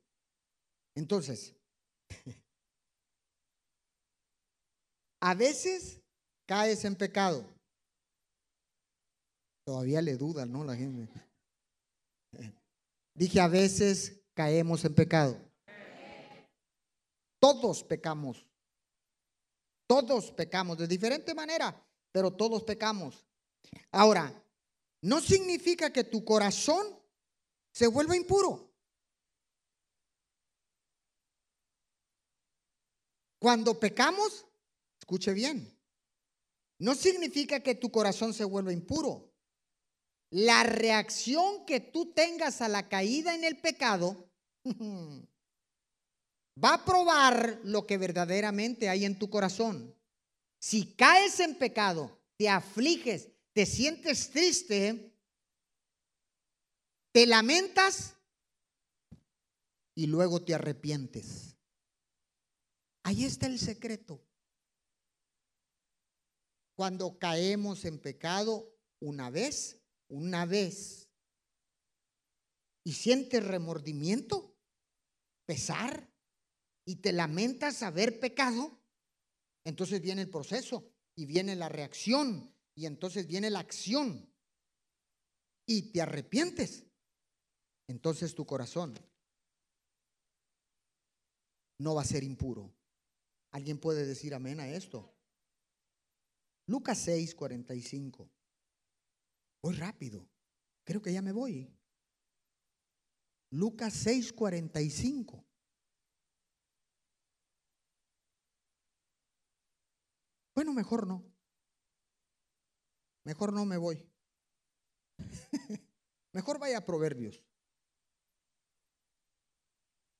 Entonces, 0.94 1.57
a 5.20 5.34
veces 5.34 6.00
caes 6.46 6.84
en 6.84 6.96
pecado. 6.96 7.44
Todavía 9.64 10.00
le 10.00 10.16
duda, 10.16 10.46
¿no? 10.46 10.64
La 10.64 10.74
gente. 10.76 11.12
Dije, 13.14 13.40
a 13.40 13.48
veces 13.48 14.22
caemos 14.34 14.84
en 14.84 14.94
pecado. 14.94 15.36
Todos 17.40 17.84
pecamos. 17.84 18.48
Todos 19.88 20.32
pecamos 20.32 20.78
de 20.78 20.86
diferente 20.86 21.34
manera, 21.34 21.84
pero 22.12 22.30
todos 22.30 22.62
pecamos. 22.62 23.24
Ahora, 23.90 24.32
no 25.02 25.20
significa 25.20 25.92
que 25.92 26.04
tu 26.04 26.24
corazón 26.24 26.86
se 27.72 27.86
vuelva 27.86 28.16
impuro. 28.16 28.67
Cuando 33.38 33.78
pecamos, 33.78 34.46
escuche 34.98 35.32
bien, 35.32 35.78
no 36.78 36.94
significa 36.94 37.60
que 37.60 37.74
tu 37.74 37.90
corazón 37.90 38.32
se 38.34 38.44
vuelva 38.44 38.72
impuro. 38.72 39.32
La 40.30 40.62
reacción 40.62 41.64
que 41.64 41.80
tú 41.80 42.12
tengas 42.12 42.60
a 42.60 42.68
la 42.68 42.88
caída 42.88 43.34
en 43.34 43.44
el 43.44 43.58
pecado 43.58 44.30
va 46.62 46.74
a 46.74 46.84
probar 46.84 47.60
lo 47.64 47.86
que 47.86 47.96
verdaderamente 47.98 48.88
hay 48.88 49.04
en 49.04 49.18
tu 49.18 49.30
corazón. 49.30 49.94
Si 50.58 50.94
caes 50.94 51.40
en 51.40 51.56
pecado, 51.56 52.20
te 52.36 52.48
afliges, 52.48 53.28
te 53.52 53.64
sientes 53.64 54.30
triste, 54.30 55.16
te 57.12 57.26
lamentas 57.26 58.14
y 59.94 60.06
luego 60.06 60.44
te 60.44 60.54
arrepientes. 60.54 61.57
Ahí 63.08 63.24
está 63.24 63.46
el 63.46 63.58
secreto. 63.58 64.22
Cuando 66.76 67.18
caemos 67.18 67.86
en 67.86 67.98
pecado 67.98 68.78
una 69.00 69.30
vez, 69.30 69.80
una 70.08 70.44
vez, 70.44 71.08
y 72.84 72.92
sientes 72.92 73.42
remordimiento, 73.42 74.54
pesar, 75.46 76.12
y 76.84 76.96
te 76.96 77.14
lamentas 77.14 77.82
haber 77.82 78.20
pecado, 78.20 78.78
entonces 79.64 80.02
viene 80.02 80.20
el 80.20 80.28
proceso 80.28 80.92
y 81.14 81.24
viene 81.24 81.56
la 81.56 81.70
reacción 81.70 82.54
y 82.74 82.84
entonces 82.84 83.26
viene 83.26 83.48
la 83.48 83.60
acción 83.60 84.30
y 85.64 85.92
te 85.92 86.02
arrepientes. 86.02 86.84
Entonces 87.86 88.34
tu 88.34 88.44
corazón 88.44 88.92
no 91.78 91.94
va 91.94 92.02
a 92.02 92.04
ser 92.04 92.22
impuro. 92.22 92.77
¿Alguien 93.50 93.78
puede 93.78 94.06
decir 94.06 94.34
amén 94.34 94.60
a 94.60 94.68
esto? 94.68 95.14
Lucas 96.66 96.98
6, 96.98 97.34
45. 97.34 98.30
Voy 99.62 99.74
rápido. 99.74 100.28
Creo 100.84 101.00
que 101.00 101.12
ya 101.12 101.22
me 101.22 101.32
voy. 101.32 101.74
Lucas 103.50 103.94
6, 103.94 104.32
45. 104.34 105.44
Bueno, 110.54 110.72
mejor 110.74 111.06
no. 111.06 111.24
Mejor 113.24 113.52
no 113.52 113.64
me 113.64 113.76
voy. 113.76 114.06
mejor 116.32 116.58
vaya 116.58 116.78
a 116.78 116.84
Proverbios. 116.84 117.42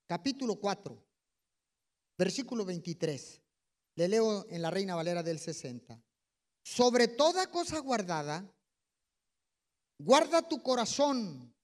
Capítulo 0.07 0.59
4, 0.59 1.08
versículo 2.19 2.65
23. 2.65 3.41
Le 3.95 4.09
leo 4.09 4.47
en 4.51 4.61
la 4.61 4.71
Reina 4.71 4.95
Valera 4.95 5.23
del 5.23 5.39
60. 5.39 6.03
Sobre 6.63 7.09
toda 7.09 7.51
cosa 7.51 7.79
guardada, 7.79 8.45
guarda 9.99 10.47
tu 10.47 10.63
corazón, 10.63 11.55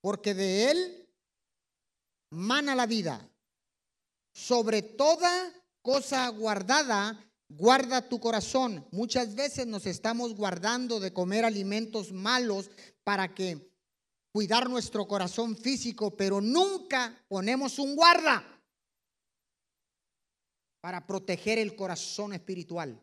porque 0.00 0.34
de 0.34 0.70
él 0.70 1.08
mana 2.30 2.74
la 2.74 2.86
vida. 2.86 3.28
Sobre 4.32 4.82
toda 4.82 5.52
cosa 5.82 6.28
guardada, 6.28 7.30
Guarda 7.52 8.08
tu 8.08 8.20
corazón. 8.20 8.86
Muchas 8.92 9.34
veces 9.34 9.66
nos 9.66 9.84
estamos 9.84 10.36
guardando 10.36 11.00
de 11.00 11.12
comer 11.12 11.44
alimentos 11.44 12.12
malos 12.12 12.70
para 13.02 13.34
que 13.34 13.74
cuidar 14.32 14.70
nuestro 14.70 15.08
corazón 15.08 15.56
físico, 15.56 16.16
pero 16.16 16.40
nunca 16.40 17.24
ponemos 17.26 17.80
un 17.80 17.96
guarda 17.96 18.49
para 20.80 21.06
proteger 21.06 21.58
el 21.58 21.76
corazón 21.76 22.32
espiritual. 22.32 23.02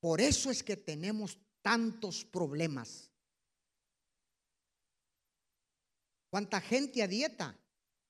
Por 0.00 0.20
eso 0.20 0.50
es 0.50 0.62
que 0.62 0.76
tenemos 0.76 1.38
tantos 1.62 2.24
problemas. 2.24 3.10
¿Cuánta 6.28 6.60
gente 6.60 7.02
a 7.02 7.08
dieta 7.08 7.58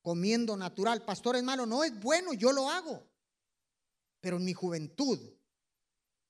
comiendo 0.03 0.57
natural? 0.57 1.05
Pastor, 1.05 1.37
es 1.37 1.45
malo. 1.45 1.67
No 1.67 1.85
es 1.85 1.99
bueno, 2.01 2.33
yo 2.35 2.53
lo 2.53 2.69
hago. 2.69 3.07
Pero 4.21 4.39
en 4.39 4.45
mi 4.45 4.55
juventud, 4.55 5.21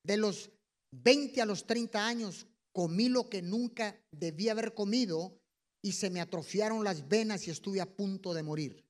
de 0.02 0.16
los 0.16 0.50
20 0.90 1.40
a 1.40 1.46
los 1.46 1.66
30 1.66 2.06
años, 2.06 2.46
comí 2.72 3.08
lo 3.08 3.30
que 3.30 3.40
nunca 3.40 3.98
debía 4.10 4.52
haber 4.52 4.74
comido 4.74 5.40
y 5.80 5.92
se 5.92 6.10
me 6.10 6.20
atrofiaron 6.20 6.84
las 6.84 7.08
venas 7.08 7.46
y 7.46 7.50
estuve 7.50 7.80
a 7.80 7.86
punto 7.86 8.34
de 8.34 8.42
morir. 8.42 8.83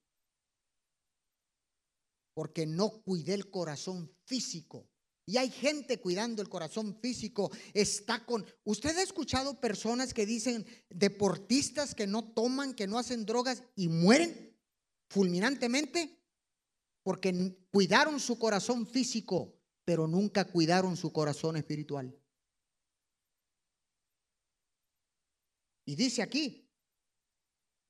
Porque 2.34 2.66
no 2.66 3.02
cuidé 3.02 3.34
el 3.34 3.50
corazón 3.50 4.12
físico. 4.26 4.90
Y 5.26 5.38
hay 5.38 5.50
gente 5.50 6.00
cuidando 6.00 6.42
el 6.42 6.48
corazón 6.48 6.98
físico. 7.00 7.50
Está 7.72 8.26
con. 8.26 8.44
¿Usted 8.64 8.96
ha 8.98 9.02
escuchado 9.02 9.60
personas 9.60 10.12
que 10.12 10.26
dicen 10.26 10.66
deportistas 10.90 11.94
que 11.94 12.06
no 12.06 12.32
toman, 12.32 12.74
que 12.74 12.86
no 12.86 12.98
hacen 12.98 13.24
drogas 13.24 13.62
y 13.74 13.88
mueren 13.88 14.54
fulminantemente? 15.08 16.20
porque 17.04 17.54
cuidaron 17.70 18.18
su 18.18 18.38
corazón 18.38 18.86
físico, 18.86 19.54
pero 19.84 20.08
nunca 20.08 20.46
cuidaron 20.46 20.96
su 20.96 21.12
corazón 21.12 21.56
espiritual. 21.56 22.18
Y 25.86 25.94
dice 25.94 26.22
aquí, 26.22 26.66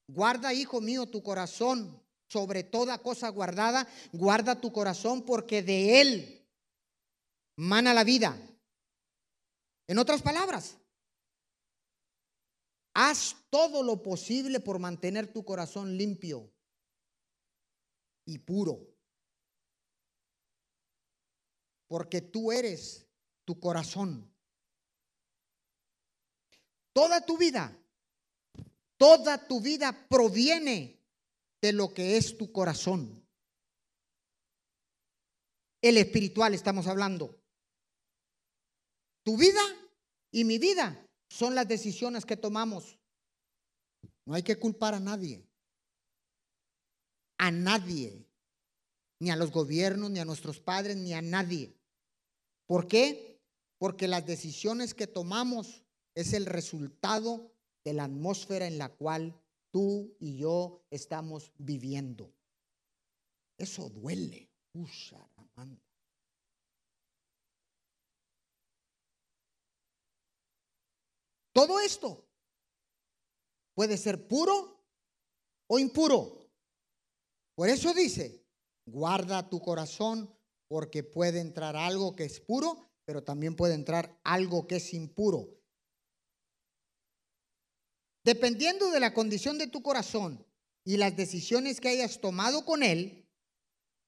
guarda, 0.09 0.53
hijo 0.53 0.81
mío, 0.81 1.07
tu 1.07 1.23
corazón 1.23 2.04
sobre 2.35 2.65
toda 2.65 2.99
cosa 2.99 3.29
guardada, 3.29 3.87
guarda 4.13 4.61
tu 4.61 4.73
corazón 4.73 5.23
porque 5.25 5.63
de 5.63 6.01
él 6.01 6.45
mana 7.55 7.95
la 7.95 8.03
vida. 8.03 8.37
En 9.87 9.99
otras 9.99 10.21
palabras, 10.21 10.77
haz 12.93 13.37
todo 13.51 13.85
lo 13.85 14.03
posible 14.03 14.59
por 14.59 14.81
mantener 14.81 15.33
tu 15.33 15.45
corazón 15.45 15.97
limpio 15.97 16.53
y 18.27 18.39
puro 18.39 18.81
porque 21.87 22.21
tú 22.21 22.51
eres 22.51 23.07
tu 23.45 23.61
corazón. 23.61 24.29
Toda 26.93 27.25
tu 27.25 27.39
vida, 27.39 27.79
toda 28.97 29.47
tu 29.47 29.61
vida 29.61 30.09
proviene 30.09 31.04
de 31.65 31.73
lo 31.73 31.95
que 31.95 32.19
es 32.19 32.37
tu 32.37 32.53
corazón. 32.53 33.27
El 35.81 35.97
espiritual 35.97 36.53
estamos 36.53 36.87
hablando. 36.87 37.43
Tu 39.23 39.39
vida 39.39 39.63
y 40.31 40.45
mi 40.45 40.59
vida 40.59 41.09
son 41.31 41.55
las 41.55 41.67
decisiones 41.67 42.27
que 42.27 42.37
tomamos. 42.37 42.99
No 44.27 44.35
hay 44.35 44.43
que 44.43 44.59
culpar 44.59 44.93
a 44.93 45.01
nadie. 45.01 45.49
A 47.39 47.51
nadie 47.51 48.29
ni 49.19 49.31
a 49.31 49.37
los 49.37 49.51
gobiernos, 49.51 50.11
ni 50.11 50.19
a 50.19 50.27
nuestros 50.27 50.61
padres, 50.61 50.99
ni 50.99 51.15
a 51.15 51.23
nadie. 51.23 51.79
¿Por 52.67 52.89
qué? 52.89 53.41
Porque 53.79 54.07
las 54.07 54.27
decisiones 54.27 54.93
que 54.93 55.07
tomamos 55.07 55.83
es 56.15 56.35
el 56.35 56.45
resultado 56.45 57.55
de 57.85 57.95
la 57.95 58.05
atmósfera 58.05 58.67
en 58.67 58.77
la 58.77 58.91
cual 58.91 59.41
tú 59.75 60.17
y 60.21 60.39
yo 60.39 60.87
estamos 60.89 61.53
viviendo. 61.59 62.33
Eso 63.59 63.89
duele. 63.89 64.49
Todo 71.53 71.81
esto 71.81 72.25
puede 73.75 73.97
ser 73.97 74.29
puro 74.29 74.81
o 75.67 75.81
impuro. 75.81 76.49
Por 77.57 77.69
eso 77.69 77.93
dice, 77.93 78.45
Guarda 78.87 79.49
tu 79.49 79.61
corazón 79.61 80.31
porque 80.69 81.03
puede 81.03 81.41
entrar 81.41 81.75
algo 81.75 82.15
que 82.15 82.25
es 82.25 82.41
puro, 82.41 82.77
pero 83.07 83.25
también 83.25 83.57
puede 83.57 83.75
entrar 83.75 84.21
algo 84.25 84.67
que 84.67 84.77
es 84.77 84.93
impuro. 84.93 85.49
Dependiendo 88.25 88.91
de 88.91 89.01
la 89.01 89.13
condición 89.13 89.59
de 89.59 89.67
tu 89.67 89.83
corazón 89.83 90.47
y 90.83 90.97
las 90.97 91.15
decisiones 91.15 91.81
que 91.81 91.89
hayas 91.89 92.21
tomado 92.21 92.65
con 92.65 92.83
él, 92.83 93.29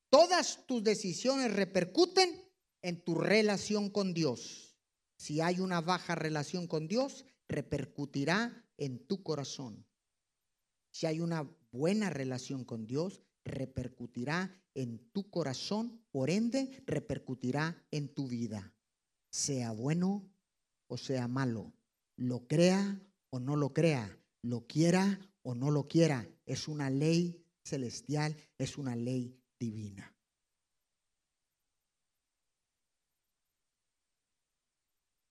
todas 0.09 0.67
tus 0.67 0.83
decisiones 0.83 1.53
repercuten 1.53 2.43
en 2.81 3.05
tu 3.05 3.15
relación 3.15 3.91
con 3.91 4.15
Dios. 4.15 4.79
Si 5.19 5.41
hay 5.41 5.61
una 5.61 5.83
baja 5.83 6.15
relación 6.15 6.67
con 6.67 6.89
Dios, 6.89 7.27
repercutirá 7.47 8.67
en 8.79 9.07
tu 9.07 9.23
corazón. 9.23 9.87
Si 10.91 11.07
hay 11.07 11.21
una 11.21 11.47
buena 11.71 12.09
relación 12.09 12.65
con 12.65 12.87
Dios, 12.87 13.23
repercutirá 13.45 14.51
en 14.75 15.11
tu 15.13 15.31
corazón, 15.31 16.03
por 16.11 16.31
ende 16.31 16.83
repercutirá 16.87 17.87
en 17.91 18.13
tu 18.15 18.29
vida, 18.29 18.75
sea 19.31 19.73
bueno 19.73 20.31
o 20.87 20.97
sea 20.97 21.29
malo, 21.29 21.73
lo 22.17 22.47
crea 22.47 23.01
o 23.37 23.39
no 23.39 23.55
lo 23.55 23.75
crea, 23.75 24.19
lo 24.41 24.67
quiera 24.67 25.21
o 25.43 25.55
no 25.55 25.71
lo 25.71 25.87
quiera, 25.87 26.27
es 26.47 26.69
una 26.69 26.89
ley 26.89 27.45
celestial, 27.63 28.35
es 28.57 28.79
una 28.79 28.97
ley 28.97 29.39
divina. 29.61 30.11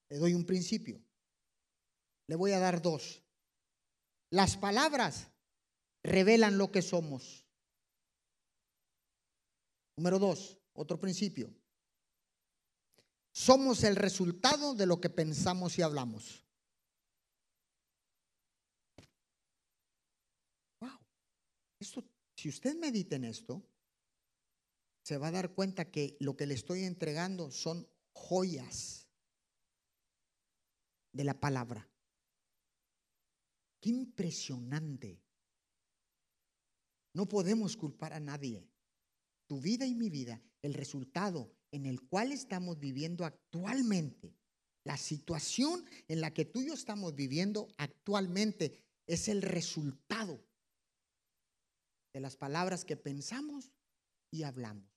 Le 0.09 0.19
doy 0.19 0.35
un 0.35 0.45
principio. 0.45 1.03
Le 2.27 2.35
voy 2.35 2.51
a 2.51 2.59
dar 2.59 2.79
dos. 2.79 3.23
Las 4.29 4.55
palabras 4.55 5.31
revelan 6.03 6.59
lo 6.59 6.71
que 6.71 6.83
somos. 6.83 7.43
Número 9.97 10.19
dos, 10.19 10.59
otro 10.73 10.99
principio. 10.99 11.51
Somos 13.33 13.83
el 13.83 13.95
resultado 13.95 14.75
de 14.75 14.85
lo 14.85 15.01
que 15.01 15.09
pensamos 15.09 15.79
y 15.79 15.81
hablamos. 15.81 16.45
Wow. 20.79 20.99
Si 21.79 22.49
usted 22.49 22.75
medita 22.77 23.15
en 23.15 23.25
esto, 23.25 23.67
se 25.03 25.17
va 25.17 25.27
a 25.27 25.31
dar 25.31 25.53
cuenta 25.53 25.91
que 25.91 26.17
lo 26.19 26.35
que 26.35 26.47
le 26.47 26.53
estoy 26.53 26.83
entregando 26.83 27.51
son 27.51 27.88
joyas 28.13 29.07
de 31.11 31.23
la 31.23 31.39
palabra. 31.39 31.88
Qué 33.79 33.89
impresionante. 33.89 35.21
No 37.13 37.27
podemos 37.27 37.77
culpar 37.77 38.13
a 38.13 38.19
nadie. 38.19 38.67
Tu 39.47 39.61
vida 39.61 39.85
y 39.85 39.93
mi 39.93 40.09
vida, 40.09 40.41
el 40.61 40.73
resultado 40.73 41.55
en 41.71 41.85
el 41.85 42.01
cual 42.01 42.31
estamos 42.31 42.79
viviendo 42.79 43.25
actualmente, 43.25 44.35
la 44.83 44.97
situación 44.97 45.85
en 46.07 46.21
la 46.21 46.33
que 46.33 46.45
tú 46.45 46.61
y 46.61 46.67
yo 46.67 46.73
estamos 46.73 47.15
viviendo 47.15 47.67
actualmente 47.77 48.83
es 49.05 49.27
el 49.27 49.41
resultado 49.41 50.43
de 52.15 52.21
las 52.21 52.38
palabras 52.38 52.86
que 52.86 52.95
pensamos 52.95 53.73
y 54.32 54.43
hablamos. 54.43 54.89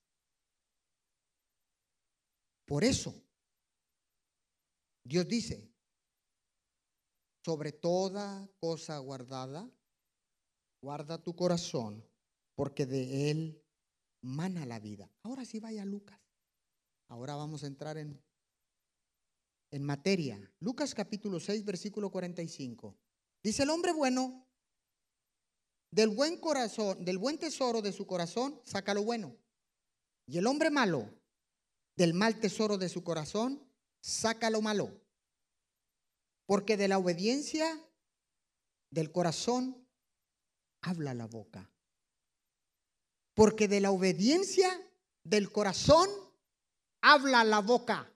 Por 2.65 2.85
eso, 2.85 3.13
Dios 5.03 5.27
dice, 5.27 5.69
sobre 7.45 7.73
toda 7.73 8.49
cosa 8.61 8.99
guardada, 8.99 9.69
guarda 10.81 11.21
tu 11.21 11.35
corazón, 11.35 12.09
porque 12.55 12.87
de 12.87 13.33
él 13.33 13.65
mana 14.21 14.65
la 14.65 14.79
vida. 14.79 15.11
Ahora 15.25 15.45
sí 15.45 15.59
vaya 15.59 15.85
Lucas. 15.85 16.21
Ahora 17.09 17.35
vamos 17.35 17.65
a 17.65 17.67
entrar 17.67 17.99
en, 17.99 18.23
en 19.73 19.83
materia. 19.83 20.39
Lucas 20.61 20.95
capítulo 20.95 21.41
6, 21.41 21.65
versículo 21.65 22.13
45. 22.13 22.97
Dice 23.43 23.65
el 23.65 23.71
hombre 23.71 23.93
bueno, 23.93 24.48
del 25.91 26.11
buen 26.11 26.39
corazón, 26.39 27.05
del 27.05 27.19
buen 27.19 27.39
tesoro 27.39 27.83
de 27.83 27.93
su 27.93 28.07
corazón, 28.07 28.61
saca 28.65 28.95
lo 28.95 29.05
bueno. 29.05 29.37
Y 30.27 30.39
el 30.39 30.47
hombre 30.47 30.71
malo, 30.71 31.09
del 31.97 32.15
mal 32.15 32.39
tesoro 32.39 32.77
de 32.79 32.89
su 32.89 33.03
corazón, 33.03 33.67
saca 34.01 34.51
lo 34.51 34.61
malo. 34.61 35.01
Porque 36.47 36.77
de 36.77 36.89
la 36.89 36.99
obediencia 36.99 37.67
del 38.91 39.11
corazón 39.13 39.87
habla 40.83 41.15
la 41.15 41.27
boca. 41.27 41.71
Porque 43.35 43.69
de 43.69 43.81
la 43.81 43.91
obediencia 43.91 44.69
del 45.25 45.51
corazón 45.51 46.09
habla 47.01 47.45
la 47.45 47.61
boca. 47.61 48.13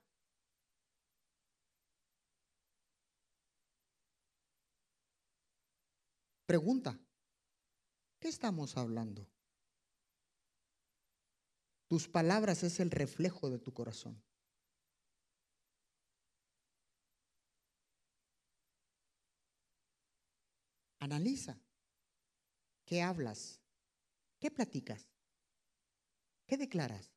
Pregunta, 6.45 6.99
¿qué 8.23 8.29
estamos 8.29 8.77
hablando? 8.77 9.29
Tus 11.89 12.07
palabras 12.07 12.63
es 12.63 12.79
el 12.79 12.89
reflejo 12.89 13.49
de 13.49 13.59
tu 13.59 13.73
corazón. 13.73 14.23
Analiza. 20.99 21.59
¿Qué 22.85 23.01
hablas? 23.01 23.61
¿Qué 24.39 24.49
platicas? 24.49 25.05
¿Qué 26.47 26.55
declaras 26.55 27.11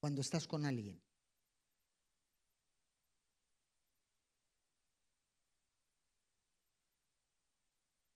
cuando 0.00 0.20
estás 0.20 0.46
con 0.46 0.66
alguien? 0.66 1.02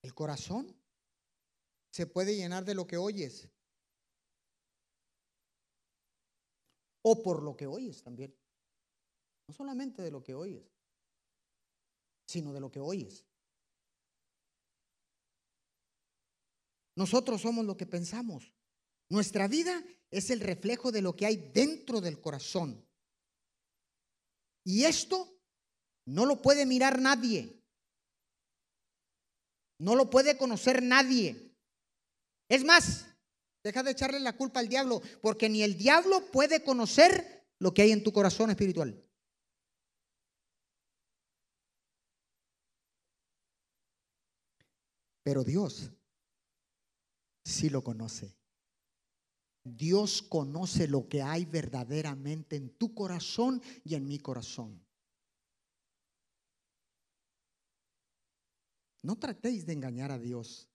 El 0.03 0.13
corazón 0.15 0.78
se 1.99 2.07
puede 2.07 2.37
llenar 2.37 2.65
de 2.65 2.77
lo 2.77 2.87
que 2.87 2.97
oyes. 2.97 3.49
o 7.03 7.23
por 7.25 7.43
lo 7.43 7.57
que 7.57 7.67
oyes 7.67 8.03
también. 8.05 8.33
No 9.49 9.55
solamente 9.55 10.01
de 10.03 10.13
lo 10.13 10.23
que 10.23 10.35
oyes, 10.35 10.71
sino 12.29 12.53
de 12.53 12.61
lo 12.61 12.71
que 12.71 12.79
oyes. 12.79 13.25
Nosotros 16.95 17.41
somos 17.41 17.65
lo 17.65 17.77
que 17.77 17.87
pensamos. 17.87 18.53
Nuestra 19.09 19.49
vida 19.49 19.83
es 20.11 20.31
el 20.31 20.41
reflejo 20.41 20.93
de 20.93 21.03
lo 21.03 21.17
que 21.17 21.27
hay 21.27 21.51
dentro 21.53 22.01
del 22.01 22.21
corazón. 22.21 22.87
Y 24.65 24.85
esto 24.85 25.41
no 26.05 26.27
lo 26.27 26.41
puede 26.43 26.65
mirar 26.65 27.01
nadie. 27.01 27.61
No 29.79 29.97
lo 29.97 30.11
puede 30.11 30.37
conocer 30.39 30.81
nadie. 30.81 31.48
Es 32.49 32.65
más, 32.65 33.09
Deja 33.63 33.83
de 33.83 33.91
echarle 33.91 34.21
la 34.21 34.37
culpa 34.37 34.61
al 34.61 34.69
diablo, 34.69 35.03
porque 35.21 35.49
ni 35.49 35.63
el 35.63 35.77
diablo 35.77 36.31
puede 36.31 36.63
conocer 36.63 37.47
lo 37.59 37.75
que 37.75 37.83
hay 37.83 37.93
en 37.93 38.03
tu 38.03 38.13
corazón 38.13 38.51
espiritual. 38.51 39.05
Pero 45.23 45.45
Dios 45.45 45.91
sí 47.45 47.69
lo 47.69 47.83
conoce. 47.83 48.35
Dios 49.65 50.23
conoce 50.23 50.89
lo 50.89 51.09
que 51.09 51.21
hay 51.21 51.45
verdaderamente 51.45 52.57
en 52.57 52.71
tu 52.71 52.95
corazón 52.95 53.61
y 53.85 53.97
en 53.97 54.07
mi 54.07 54.19
corazón. 54.19 54.83
No 59.03 59.19
tratéis 59.19 59.67
de 59.67 59.75
engañar 59.75 60.11
a 60.11 60.19
Dios. 60.19 60.68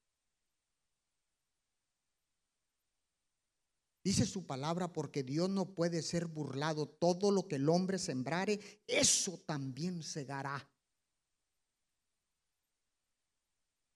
Dice 4.04 4.26
su 4.26 4.46
palabra, 4.46 4.92
porque 4.92 5.24
Dios 5.24 5.50
no 5.50 5.74
puede 5.74 6.02
ser 6.02 6.26
burlado. 6.26 6.88
Todo 6.88 7.32
lo 7.32 7.48
que 7.48 7.56
el 7.56 7.70
hombre 7.70 7.98
sembrare, 7.98 8.84
eso 8.86 9.40
también 9.46 10.04
segará. 10.04 10.70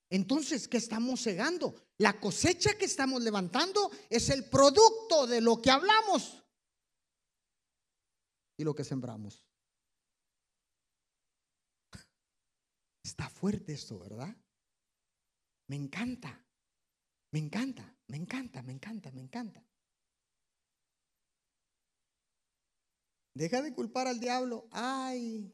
Entonces, 0.09 0.69
¿qué 0.69 0.77
estamos 0.77 1.19
segando? 1.19 1.75
La 1.97 2.17
cosecha 2.21 2.77
que 2.77 2.85
estamos 2.85 3.21
levantando 3.21 3.91
es 4.09 4.29
el 4.29 4.45
producto 4.45 5.27
de 5.27 5.41
lo 5.41 5.61
que 5.61 5.69
hablamos 5.69 6.41
y 8.55 8.63
lo 8.63 8.73
que 8.73 8.85
sembramos. 8.85 9.45
Está 13.03 13.29
fuerte 13.29 13.73
esto, 13.73 13.99
¿verdad? 13.99 14.33
Me 15.67 15.75
encanta, 15.75 16.45
me 17.31 17.39
encanta, 17.39 17.97
me 18.07 18.15
encanta, 18.15 18.63
me 18.63 18.71
encanta, 18.71 19.11
me 19.11 19.21
encanta. 19.21 19.66
Deja 23.37 23.61
de 23.61 23.71
culpar 23.71 24.07
al 24.07 24.19
diablo. 24.19 24.67
Ay. 24.71 25.53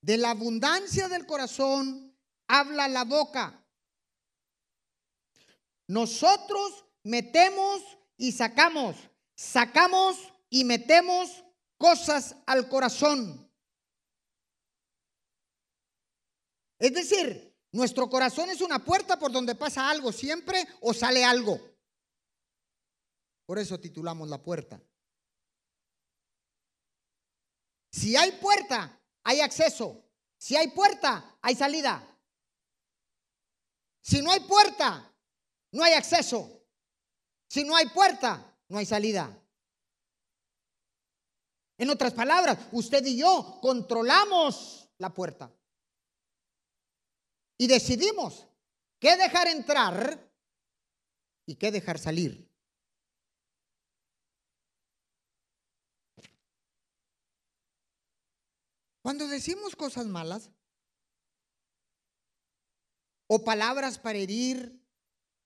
De 0.00 0.16
la 0.16 0.30
abundancia 0.30 1.08
del 1.08 1.26
corazón 1.26 2.16
habla 2.48 2.88
la 2.88 3.04
boca. 3.04 3.62
Nosotros 5.88 6.86
metemos 7.02 7.82
y 8.16 8.32
sacamos. 8.32 8.96
Sacamos 9.34 10.16
y 10.48 10.64
metemos 10.64 11.44
cosas 11.76 12.34
al 12.46 12.70
corazón. 12.70 13.52
Es 16.78 16.94
decir, 16.94 17.54
nuestro 17.72 18.08
corazón 18.08 18.48
es 18.48 18.62
una 18.62 18.82
puerta 18.82 19.18
por 19.18 19.30
donde 19.32 19.54
pasa 19.54 19.90
algo 19.90 20.12
siempre 20.12 20.66
o 20.80 20.94
sale 20.94 21.26
algo. 21.26 21.60
Por 23.44 23.58
eso 23.58 23.78
titulamos 23.78 24.30
la 24.30 24.42
puerta. 24.42 24.80
Si 27.90 28.16
hay 28.16 28.32
puerta, 28.32 29.00
hay 29.24 29.40
acceso. 29.40 30.04
Si 30.38 30.56
hay 30.56 30.68
puerta, 30.68 31.38
hay 31.42 31.54
salida. 31.54 32.06
Si 34.00 34.22
no 34.22 34.30
hay 34.30 34.40
puerta, 34.40 35.12
no 35.72 35.82
hay 35.82 35.92
acceso. 35.92 36.62
Si 37.48 37.64
no 37.64 37.76
hay 37.76 37.86
puerta, 37.88 38.56
no 38.68 38.78
hay 38.78 38.86
salida. 38.86 39.36
En 41.78 41.90
otras 41.90 42.12
palabras, 42.12 42.58
usted 42.72 43.04
y 43.06 43.18
yo 43.18 43.58
controlamos 43.60 44.88
la 44.98 45.12
puerta. 45.12 45.50
Y 47.56 47.66
decidimos 47.66 48.46
qué 48.98 49.16
dejar 49.16 49.48
entrar 49.48 50.30
y 51.46 51.56
qué 51.56 51.70
dejar 51.70 51.98
salir. 51.98 52.49
Cuando 59.02 59.26
decimos 59.28 59.76
cosas 59.76 60.06
malas, 60.06 60.50
o 63.26 63.44
palabras 63.44 63.98
para 63.98 64.18
herir 64.18 64.84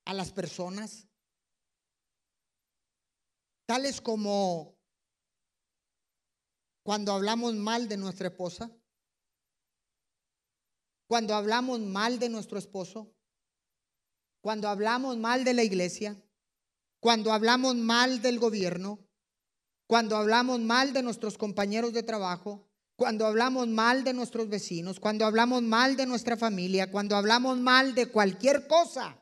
a 0.04 0.14
las 0.14 0.32
personas, 0.32 1.06
tales 3.66 4.00
como 4.00 4.74
cuando 6.82 7.12
hablamos 7.12 7.54
mal 7.54 7.88
de 7.88 7.96
nuestra 7.96 8.28
esposa, 8.28 8.70
cuando 11.06 11.34
hablamos 11.34 11.80
mal 11.80 12.18
de 12.18 12.28
nuestro 12.28 12.58
esposo, 12.58 13.14
cuando 14.40 14.68
hablamos 14.68 15.16
mal 15.16 15.44
de 15.44 15.54
la 15.54 15.62
iglesia, 15.62 16.20
cuando 17.00 17.32
hablamos 17.32 17.76
mal 17.76 18.20
del 18.20 18.38
gobierno, 18.38 18.98
cuando 19.86 20.16
hablamos 20.16 20.60
mal 20.60 20.92
de 20.92 21.02
nuestros 21.02 21.38
compañeros 21.38 21.92
de 21.92 22.02
trabajo, 22.02 22.66
cuando 22.96 23.26
hablamos 23.26 23.68
mal 23.68 24.04
de 24.04 24.12
nuestros 24.12 24.48
vecinos, 24.48 25.00
cuando 25.00 25.26
hablamos 25.26 25.62
mal 25.62 25.96
de 25.96 26.06
nuestra 26.06 26.36
familia, 26.36 26.90
cuando 26.90 27.16
hablamos 27.16 27.58
mal 27.58 27.94
de 27.94 28.06
cualquier 28.10 28.66
cosa, 28.66 29.20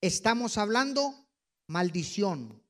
estamos 0.00 0.58
hablando 0.58 1.28
maldición. 1.68 2.60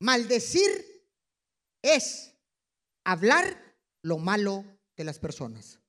Maldecir 0.00 0.70
es 1.82 2.32
hablar 3.04 3.76
lo 4.02 4.18
malo 4.18 4.64
de 4.96 5.04
las 5.04 5.18
personas. 5.18 5.80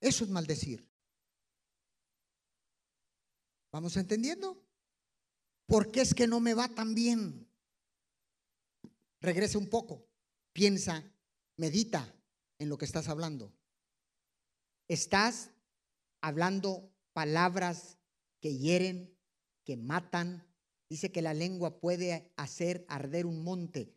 Eso 0.00 0.24
es 0.24 0.30
maldecir. 0.30 0.89
¿Vamos 3.72 3.96
entendiendo? 3.96 4.60
¿Por 5.66 5.92
qué 5.92 6.00
es 6.00 6.14
que 6.14 6.26
no 6.26 6.40
me 6.40 6.54
va 6.54 6.68
tan 6.68 6.94
bien? 6.94 7.48
Regresa 9.20 9.58
un 9.58 9.68
poco, 9.68 10.08
piensa, 10.52 11.04
medita 11.56 12.12
en 12.58 12.68
lo 12.68 12.78
que 12.78 12.84
estás 12.84 13.08
hablando. 13.08 13.52
Estás 14.88 15.50
hablando 16.20 16.90
palabras 17.12 17.98
que 18.40 18.56
hieren, 18.56 19.16
que 19.64 19.76
matan. 19.76 20.44
Dice 20.88 21.12
que 21.12 21.22
la 21.22 21.34
lengua 21.34 21.78
puede 21.78 22.32
hacer 22.36 22.84
arder 22.88 23.26
un 23.26 23.44
monte. 23.44 23.94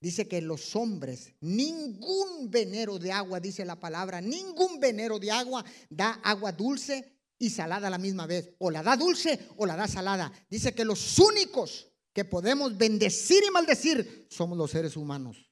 Dice 0.00 0.26
que 0.26 0.42
los 0.42 0.74
hombres, 0.74 1.32
ningún 1.40 2.50
venero 2.50 2.98
de 2.98 3.12
agua, 3.12 3.38
dice 3.38 3.64
la 3.64 3.78
palabra, 3.78 4.20
ningún 4.20 4.80
venero 4.80 5.18
de 5.20 5.30
agua 5.30 5.64
da 5.88 6.14
agua 6.24 6.50
dulce 6.50 7.11
y 7.42 7.50
salada 7.50 7.88
a 7.88 7.90
la 7.90 7.98
misma 7.98 8.24
vez. 8.24 8.54
O 8.60 8.70
la 8.70 8.84
da 8.84 8.96
dulce 8.96 9.48
o 9.56 9.66
la 9.66 9.74
da 9.74 9.88
salada. 9.88 10.32
Dice 10.48 10.72
que 10.72 10.84
los 10.84 11.18
únicos 11.18 11.90
que 12.12 12.24
podemos 12.24 12.78
bendecir 12.78 13.42
y 13.42 13.50
maldecir 13.50 14.28
somos 14.30 14.56
los 14.56 14.70
seres 14.70 14.96
humanos. 14.96 15.50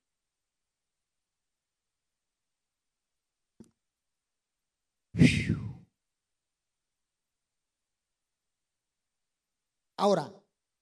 Ahora, 9.96 10.32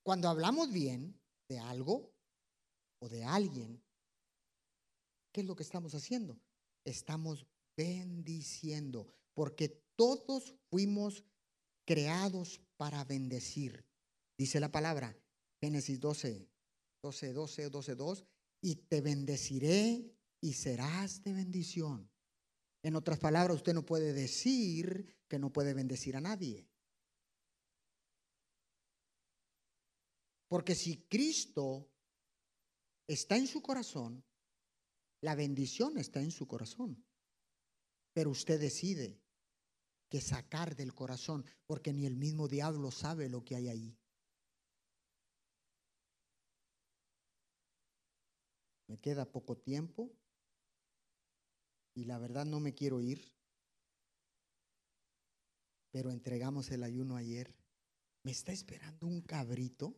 cuando 0.04 0.28
hablamos 0.28 0.70
bien 0.70 1.18
de 1.48 1.58
algo 1.58 2.12
o 3.00 3.08
de 3.08 3.24
alguien, 3.24 3.82
¿qué 5.32 5.40
es 5.40 5.46
lo 5.46 5.56
que 5.56 5.62
estamos 5.62 5.94
haciendo? 5.94 6.38
Estamos 6.84 7.46
bendiciendo, 7.74 9.06
porque 9.32 9.87
todos 9.98 10.54
fuimos 10.70 11.24
creados 11.84 12.60
para 12.76 13.02
bendecir. 13.02 13.84
Dice 14.38 14.60
la 14.60 14.70
palabra, 14.70 15.18
Génesis 15.60 15.98
12, 15.98 16.48
12, 17.02 17.32
12, 17.32 17.68
12, 17.68 17.94
2, 17.96 18.24
y 18.62 18.76
te 18.76 19.00
bendeciré 19.00 20.14
y 20.40 20.52
serás 20.52 21.24
de 21.24 21.32
bendición. 21.32 22.08
En 22.84 22.94
otras 22.94 23.18
palabras, 23.18 23.56
usted 23.56 23.74
no 23.74 23.84
puede 23.84 24.12
decir 24.12 25.16
que 25.26 25.40
no 25.40 25.52
puede 25.52 25.74
bendecir 25.74 26.16
a 26.16 26.20
nadie. 26.20 26.70
Porque 30.46 30.76
si 30.76 31.08
Cristo 31.08 31.90
está 33.08 33.36
en 33.36 33.48
su 33.48 33.60
corazón, 33.62 34.24
la 35.22 35.34
bendición 35.34 35.98
está 35.98 36.20
en 36.20 36.30
su 36.30 36.46
corazón. 36.46 37.04
Pero 38.12 38.30
usted 38.30 38.60
decide 38.60 39.20
que 40.08 40.20
sacar 40.20 40.74
del 40.74 40.94
corazón, 40.94 41.44
porque 41.66 41.92
ni 41.92 42.06
el 42.06 42.16
mismo 42.16 42.48
diablo 42.48 42.90
sabe 42.90 43.28
lo 43.28 43.44
que 43.44 43.56
hay 43.56 43.68
ahí. 43.68 43.98
Me 48.86 48.98
queda 48.98 49.30
poco 49.30 49.56
tiempo 49.56 50.10
y 51.94 52.04
la 52.04 52.18
verdad 52.18 52.46
no 52.46 52.58
me 52.58 52.74
quiero 52.74 53.02
ir, 53.02 53.34
pero 55.90 56.10
entregamos 56.10 56.70
el 56.70 56.82
ayuno 56.82 57.16
ayer. 57.16 57.54
¿Me 58.22 58.32
está 58.32 58.52
esperando 58.52 59.06
un 59.06 59.20
cabrito? 59.20 59.94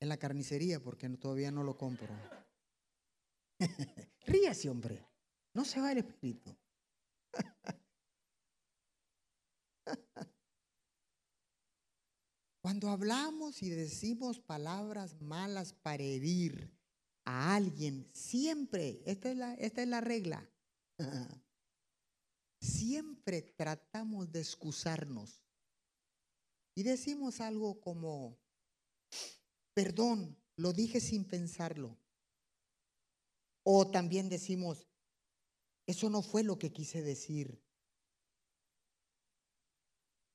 En 0.00 0.08
la 0.08 0.16
carnicería, 0.16 0.82
porque 0.82 1.08
todavía 1.10 1.50
no 1.50 1.62
lo 1.62 1.76
compro. 1.76 2.08
Ríase, 4.26 4.68
hombre. 4.68 5.06
No 5.54 5.64
se 5.64 5.80
va 5.80 5.92
el 5.92 5.98
espíritu. 5.98 6.54
Cuando 12.62 12.88
hablamos 12.88 13.62
y 13.62 13.70
decimos 13.70 14.40
palabras 14.40 15.20
malas 15.20 15.74
para 15.74 16.02
herir 16.02 16.72
a 17.24 17.54
alguien, 17.54 18.10
siempre, 18.12 19.00
esta 19.04 19.30
es 19.30 19.36
la, 19.36 19.54
esta 19.54 19.82
es 19.82 19.88
la 19.88 20.00
regla, 20.00 20.50
siempre 22.60 23.42
tratamos 23.42 24.32
de 24.32 24.40
excusarnos 24.40 25.44
y 26.74 26.82
decimos 26.82 27.40
algo 27.40 27.80
como, 27.80 28.36
perdón, 29.74 30.36
lo 30.56 30.72
dije 30.72 31.00
sin 31.00 31.24
pensarlo. 31.24 31.96
O 33.62 33.90
también 33.90 34.28
decimos, 34.28 34.86
eso 35.86 36.10
no 36.10 36.22
fue 36.22 36.42
lo 36.42 36.58
que 36.58 36.72
quise 36.72 37.02
decir. 37.02 37.62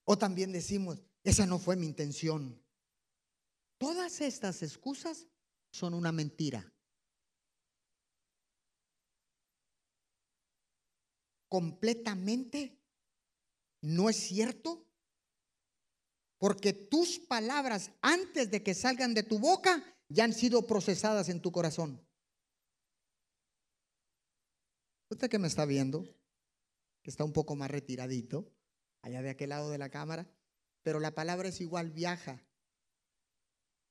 O 0.05 0.17
también 0.17 0.51
decimos, 0.51 1.01
esa 1.23 1.45
no 1.45 1.59
fue 1.59 1.75
mi 1.75 1.85
intención. 1.85 2.61
Todas 3.77 4.21
estas 4.21 4.61
excusas 4.63 5.27
son 5.71 5.93
una 5.93 6.11
mentira. 6.11 6.73
Completamente 11.47 12.79
no 13.81 14.09
es 14.09 14.17
cierto. 14.17 14.85
Porque 16.37 16.71
tus 16.71 17.19
palabras 17.19 17.91
antes 18.01 18.49
de 18.49 18.63
que 18.63 18.73
salgan 18.73 19.13
de 19.13 19.23
tu 19.23 19.39
boca 19.39 19.83
ya 20.07 20.23
han 20.23 20.33
sido 20.33 20.65
procesadas 20.65 21.27
en 21.29 21.41
tu 21.41 21.51
corazón. 21.51 22.08
Usted 25.09 25.29
que 25.29 25.39
me 25.39 25.47
está 25.47 25.65
viendo, 25.65 26.03
que 27.01 27.09
está 27.09 27.23
un 27.23 27.33
poco 27.33 27.55
más 27.55 27.71
retiradito, 27.71 28.51
allá 29.01 29.21
de 29.21 29.31
aquel 29.31 29.49
lado 29.49 29.71
de 29.71 29.79
la 29.79 29.89
cámara, 29.89 30.27
pero 30.83 30.99
la 30.99 31.15
palabra 31.15 31.49
es 31.49 31.59
igual, 31.61 31.89
viaja. 31.89 32.45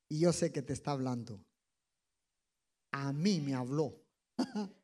Y 0.09 0.21
yo 0.21 0.33
sé 0.33 0.53
que 0.53 0.63
te 0.63 0.73
está 0.73 0.93
hablando. 0.93 1.45
A 2.93 3.13
mí 3.13 3.41
me 3.41 3.55
habló. 3.55 4.01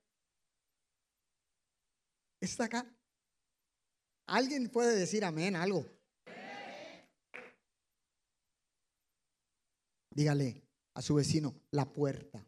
¿Está 2.40 2.64
acá? 2.64 2.86
¿Alguien 4.26 4.68
puede 4.70 4.96
decir 4.98 5.24
amén 5.24 5.56
algo? 5.56 5.86
Dígale 10.10 10.62
a 10.94 11.02
su 11.02 11.14
vecino, 11.14 11.54
la 11.70 11.92
puerta. 11.92 12.46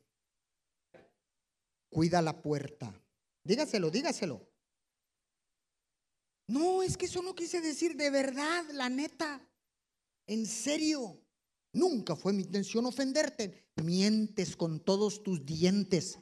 Cuida 1.89 2.21
la 2.21 2.41
puerta. 2.43 2.93
Dígaselo, 3.47 3.91
dígaselo. 3.91 4.47
No, 6.49 6.83
es 6.83 6.97
que 6.97 7.07
eso 7.07 7.23
no 7.23 7.35
quise 7.35 7.61
decir 7.61 7.97
de 7.97 8.11
verdad, 8.11 8.65
la 8.73 8.89
neta. 8.89 9.41
En 10.27 10.47
serio. 10.47 11.23
Nunca 11.73 12.17
fue 12.17 12.33
mi 12.33 12.43
intención 12.43 12.87
ofenderte. 12.87 13.71
Mientes 13.77 14.57
con 14.57 14.81
todos 14.81 15.23
tus 15.23 15.45
dientes 15.45 16.19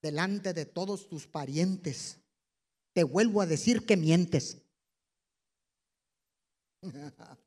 delante 0.00 0.52
de 0.52 0.66
todos 0.66 1.08
tus 1.08 1.26
parientes. 1.26 2.18
Te 2.92 3.04
vuelvo 3.04 3.40
a 3.40 3.46
decir 3.46 3.86
que 3.86 3.96
mientes. 3.96 4.58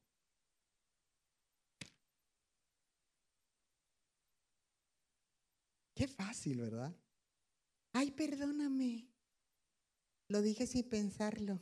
Qué 5.96 6.08
fácil, 6.08 6.62
¿verdad? 6.62 6.96
Ay, 8.00 8.12
perdóname. 8.12 9.08
Lo 10.30 10.44
dije 10.44 10.68
sin 10.68 10.88
pensarlo. 10.88 11.60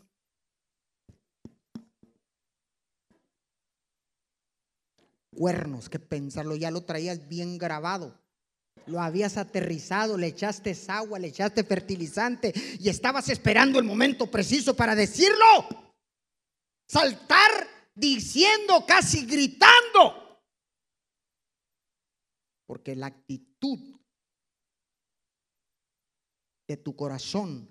cuernos 5.34 5.90
que 5.90 6.00
pensarlo, 6.00 6.56
ya 6.56 6.72
lo 6.72 6.86
traías 6.86 7.28
bien 7.28 7.58
grabado. 7.58 8.18
Lo 8.86 9.02
habías 9.02 9.36
aterrizado, 9.36 10.18
le 10.18 10.28
echaste 10.28 10.78
agua, 10.88 11.20
le 11.20 11.28
echaste 11.28 11.64
fertilizante 11.66 12.54
y 12.80 12.88
estabas 12.88 13.28
esperando 13.30 13.78
el 13.78 13.86
momento 13.86 14.32
preciso 14.32 14.76
para 14.76 14.96
decirlo. 14.96 15.46
Saltar 16.88 17.52
diciendo, 17.94 18.86
casi 18.88 19.26
gritando. 19.26 20.42
Porque 22.66 22.96
la 22.96 23.08
actitud 23.08 23.96
de 26.68 26.78
tu 26.78 26.96
corazón 26.96 27.70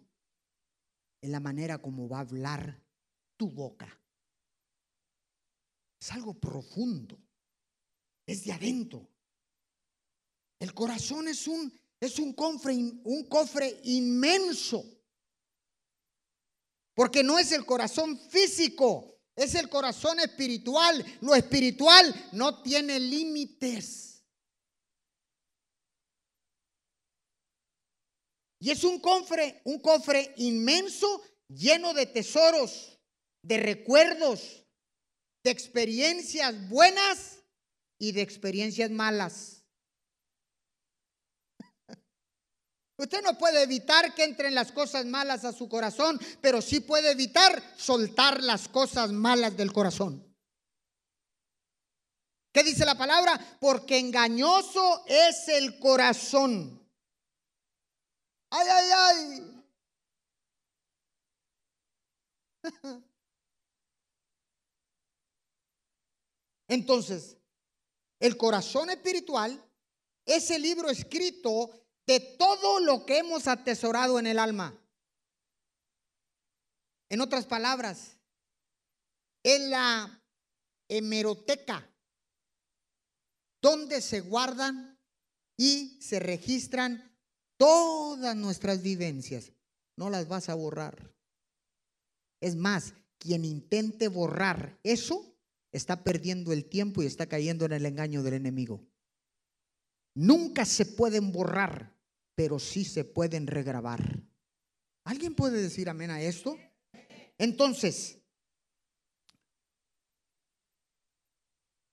es 1.20 1.30
la 1.30 1.40
manera 1.40 1.78
como 1.78 2.08
va 2.08 2.18
a 2.18 2.20
hablar 2.20 2.82
tu 3.36 3.50
boca. 3.50 3.88
Es 6.00 6.12
algo 6.12 6.34
profundo. 6.34 7.18
Es 8.26 8.44
de 8.44 8.52
adentro. 8.52 9.08
El 10.58 10.74
corazón 10.74 11.28
es 11.28 11.48
un, 11.48 11.72
es 12.00 12.18
un 12.18 12.32
cofre, 12.34 12.74
un 12.74 13.26
cofre 13.28 13.80
inmenso. 13.84 14.84
Porque 16.94 17.24
no 17.24 17.38
es 17.38 17.52
el 17.52 17.66
corazón 17.66 18.18
físico, 18.28 19.18
es 19.34 19.54
el 19.54 19.68
corazón 19.68 20.20
espiritual. 20.20 21.04
Lo 21.20 21.34
espiritual 21.34 22.28
no 22.32 22.62
tiene 22.62 23.00
límites. 23.00 24.13
Y 28.64 28.70
es 28.70 28.82
un 28.82 28.98
cofre, 28.98 29.60
un 29.64 29.78
cofre 29.78 30.32
inmenso 30.38 31.22
lleno 31.48 31.92
de 31.92 32.06
tesoros, 32.06 32.98
de 33.42 33.58
recuerdos, 33.58 34.64
de 35.44 35.50
experiencias 35.50 36.66
buenas 36.70 37.40
y 37.98 38.12
de 38.12 38.22
experiencias 38.22 38.90
malas. 38.90 39.66
Usted 42.96 43.20
no 43.22 43.36
puede 43.36 43.64
evitar 43.64 44.14
que 44.14 44.24
entren 44.24 44.54
las 44.54 44.72
cosas 44.72 45.04
malas 45.04 45.44
a 45.44 45.52
su 45.52 45.68
corazón, 45.68 46.18
pero 46.40 46.62
sí 46.62 46.80
puede 46.80 47.10
evitar 47.10 47.62
soltar 47.76 48.42
las 48.42 48.66
cosas 48.68 49.12
malas 49.12 49.54
del 49.58 49.74
corazón. 49.74 50.26
¿Qué 52.50 52.64
dice 52.64 52.86
la 52.86 52.96
palabra? 52.96 53.58
Porque 53.60 53.98
engañoso 53.98 55.04
es 55.06 55.48
el 55.48 55.78
corazón. 55.78 56.83
Ay, 58.56 58.68
ay, 58.70 58.90
ay. 58.92 59.64
Entonces, 66.68 67.36
el 68.20 68.36
corazón 68.36 68.90
espiritual 68.90 69.60
es 70.24 70.52
el 70.52 70.62
libro 70.62 70.88
escrito 70.88 71.68
de 72.06 72.20
todo 72.20 72.78
lo 72.78 73.04
que 73.04 73.18
hemos 73.18 73.48
atesorado 73.48 74.20
en 74.20 74.28
el 74.28 74.38
alma. 74.38 74.80
En 77.08 77.20
otras 77.20 77.46
palabras, 77.46 78.16
es 79.42 79.62
la 79.62 80.22
hemeroteca 80.86 81.92
donde 83.60 84.00
se 84.00 84.20
guardan 84.20 84.96
y 85.56 86.00
se 86.00 86.20
registran 86.20 87.13
todas 87.56 88.36
nuestras 88.36 88.82
vivencias. 88.82 89.52
No 89.96 90.10
las 90.10 90.28
vas 90.28 90.48
a 90.48 90.54
borrar. 90.54 91.14
Es 92.40 92.56
más, 92.56 92.94
quien 93.18 93.44
intente 93.44 94.08
borrar 94.08 94.78
eso 94.82 95.34
está 95.72 96.04
perdiendo 96.04 96.52
el 96.52 96.66
tiempo 96.66 97.02
y 97.02 97.06
está 97.06 97.26
cayendo 97.26 97.64
en 97.64 97.72
el 97.72 97.86
engaño 97.86 98.22
del 98.22 98.34
enemigo. 98.34 98.80
Nunca 100.14 100.64
se 100.64 100.86
pueden 100.86 101.32
borrar, 101.32 101.96
pero 102.34 102.58
sí 102.58 102.84
se 102.84 103.04
pueden 103.04 103.46
regrabar. 103.46 104.22
¿Alguien 105.04 105.34
puede 105.34 105.60
decir 105.60 105.88
amén 105.88 106.10
a 106.10 106.22
esto? 106.22 106.56
Entonces, 107.38 108.18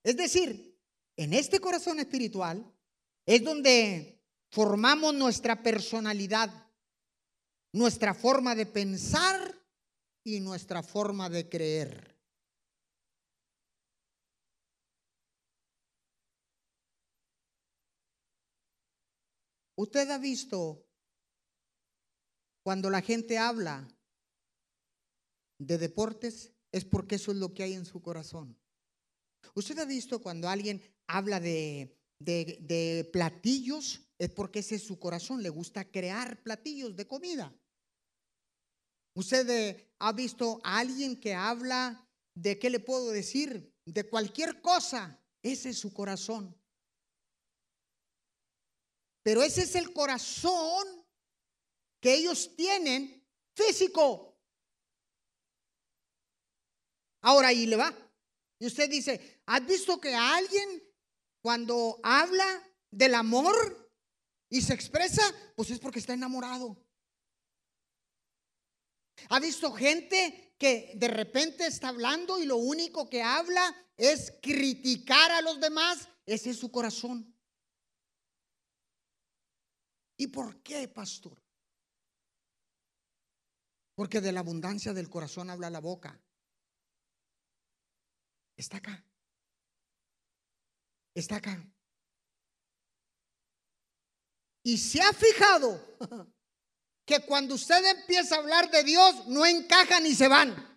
es 0.04 0.16
decir, 0.16 0.78
en 1.16 1.34
este 1.34 1.60
corazón 1.60 1.98
espiritual 1.98 2.64
es 3.26 3.42
donde 3.42 4.21
formamos 4.52 5.14
nuestra 5.14 5.62
personalidad, 5.62 6.50
nuestra 7.72 8.12
forma 8.12 8.54
de 8.54 8.66
pensar 8.66 9.58
y 10.22 10.40
nuestra 10.40 10.82
forma 10.82 11.30
de 11.30 11.48
creer. 11.48 12.12
Usted 19.74 20.10
ha 20.10 20.18
visto 20.18 20.86
cuando 22.62 22.90
la 22.90 23.00
gente 23.00 23.38
habla 23.38 23.88
de 25.58 25.78
deportes, 25.78 26.52
es 26.70 26.84
porque 26.84 27.14
eso 27.14 27.32
es 27.32 27.38
lo 27.38 27.54
que 27.54 27.62
hay 27.62 27.72
en 27.72 27.86
su 27.86 28.02
corazón. 28.02 28.58
Usted 29.54 29.78
ha 29.78 29.86
visto 29.86 30.20
cuando 30.20 30.46
alguien 30.48 30.82
habla 31.06 31.40
de, 31.40 31.98
de 32.18 33.08
platillos, 33.12 34.11
es 34.22 34.30
porque 34.30 34.60
ese 34.60 34.76
es 34.76 34.84
su 34.84 35.00
corazón, 35.00 35.42
le 35.42 35.48
gusta 35.48 35.90
crear 35.90 36.40
platillos 36.44 36.94
de 36.94 37.08
comida. 37.08 37.52
Usted 39.14 39.50
eh, 39.50 39.94
ha 39.98 40.12
visto 40.12 40.60
a 40.62 40.78
alguien 40.78 41.18
que 41.18 41.34
habla 41.34 42.08
de, 42.32 42.56
¿qué 42.56 42.70
le 42.70 42.78
puedo 42.78 43.10
decir? 43.10 43.74
De 43.84 44.08
cualquier 44.08 44.62
cosa, 44.62 45.20
ese 45.42 45.70
es 45.70 45.78
su 45.78 45.92
corazón. 45.92 46.56
Pero 49.24 49.42
ese 49.42 49.62
es 49.62 49.74
el 49.74 49.92
corazón 49.92 51.04
que 52.00 52.14
ellos 52.14 52.54
tienen 52.54 53.26
físico. 53.56 54.38
Ahora 57.22 57.48
ahí 57.48 57.66
le 57.66 57.74
va. 57.74 57.92
Y 58.60 58.66
usted 58.66 58.88
dice, 58.88 59.42
¿has 59.46 59.66
visto 59.66 60.00
que 60.00 60.14
alguien 60.14 60.80
cuando 61.40 61.98
habla 62.04 62.62
del 62.88 63.16
amor 63.16 63.81
y 64.52 64.60
se 64.60 64.74
expresa, 64.74 65.22
pues 65.56 65.70
es 65.70 65.78
porque 65.78 65.98
está 65.98 66.12
enamorado. 66.12 66.76
¿Ha 69.30 69.40
visto 69.40 69.72
gente 69.72 70.54
que 70.58 70.92
de 70.94 71.08
repente 71.08 71.66
está 71.66 71.88
hablando 71.88 72.38
y 72.38 72.44
lo 72.44 72.58
único 72.58 73.08
que 73.08 73.22
habla 73.22 73.74
es 73.96 74.34
criticar 74.42 75.30
a 75.30 75.40
los 75.40 75.58
demás? 75.58 76.06
Ese 76.26 76.50
es 76.50 76.58
su 76.58 76.70
corazón. 76.70 77.34
¿Y 80.18 80.26
por 80.26 80.62
qué, 80.62 80.86
pastor? 80.86 81.42
Porque 83.94 84.20
de 84.20 84.32
la 84.32 84.40
abundancia 84.40 84.92
del 84.92 85.08
corazón 85.08 85.48
habla 85.48 85.70
la 85.70 85.80
boca. 85.80 86.22
Está 88.54 88.76
acá. 88.76 89.02
Está 91.14 91.36
acá. 91.36 91.66
Y 94.62 94.78
se 94.78 95.00
ha 95.00 95.12
fijado 95.12 95.96
que 97.04 97.20
cuando 97.20 97.54
usted 97.54 97.84
empieza 97.84 98.36
a 98.36 98.38
hablar 98.38 98.70
de 98.70 98.84
Dios, 98.84 99.26
no 99.26 99.44
encajan 99.44 100.02
ni 100.02 100.14
se 100.14 100.28
van. 100.28 100.72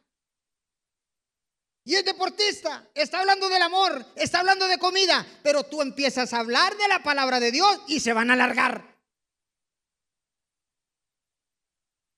Y 1.88 1.94
es 1.94 2.04
deportista, 2.04 2.90
está 2.96 3.20
hablando 3.20 3.48
del 3.48 3.62
amor, 3.62 4.04
está 4.16 4.40
hablando 4.40 4.68
de 4.68 4.80
comida, 4.80 5.24
pero 5.44 5.64
tú 5.64 5.84
empiezas 5.84 6.34
a 6.34 6.40
hablar 6.40 6.76
de 6.76 6.88
la 6.88 7.04
palabra 7.04 7.40
de 7.40 7.52
Dios 7.52 7.80
y 7.88 8.00
se 8.00 8.12
van 8.12 8.32
a 8.32 8.34
alargar. 8.34 9.00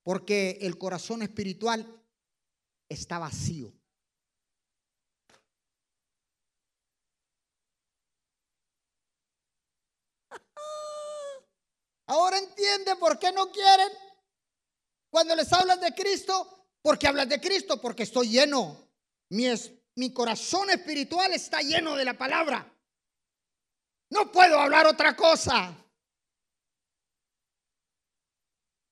Porque 0.04 0.60
el 0.62 0.78
corazón 0.78 1.22
espiritual 1.22 2.02
está 2.88 3.20
vacío. 3.20 3.74
Ahora 12.08 12.38
entiende 12.38 12.96
por 12.96 13.20
qué 13.20 13.32
no 13.32 13.52
quieren. 13.52 13.90
Cuando 15.10 15.36
les 15.36 15.52
hablas 15.54 15.80
de 15.80 15.94
Cristo, 15.94 16.68
porque 16.82 17.08
hablas 17.08 17.30
de 17.30 17.40
Cristo, 17.40 17.80
porque 17.80 18.04
estoy 18.04 18.30
lleno. 18.30 18.90
Mi, 19.30 19.48
mi 19.96 20.14
corazón 20.14 20.70
espiritual 20.70 21.34
está 21.34 21.62
lleno 21.62 21.96
de 21.96 22.06
la 22.06 22.18
palabra. 22.18 22.66
No 24.10 24.32
puedo 24.32 24.60
hablar 24.60 24.88
otra 24.88 25.16
cosa. 25.16 25.76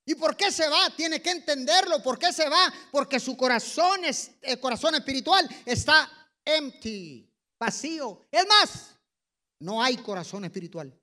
¿Y 0.08 0.16
por 0.16 0.36
qué 0.36 0.52
se 0.52 0.68
va? 0.68 0.90
Tiene 0.96 1.22
que 1.22 1.32
entenderlo. 1.32 2.04
¿Por 2.04 2.20
qué 2.20 2.32
se 2.32 2.48
va? 2.48 2.72
Porque 2.92 3.20
su 3.20 3.36
corazón, 3.36 4.04
es, 4.06 4.32
el 4.42 4.60
corazón 4.60 4.94
espiritual 4.96 5.48
está 5.66 6.12
empty, 6.44 7.28
vacío. 7.58 8.28
Es 8.30 8.46
más, 8.46 8.96
no 9.60 9.82
hay 9.82 9.98
corazón 9.98 10.46
espiritual. 10.46 10.94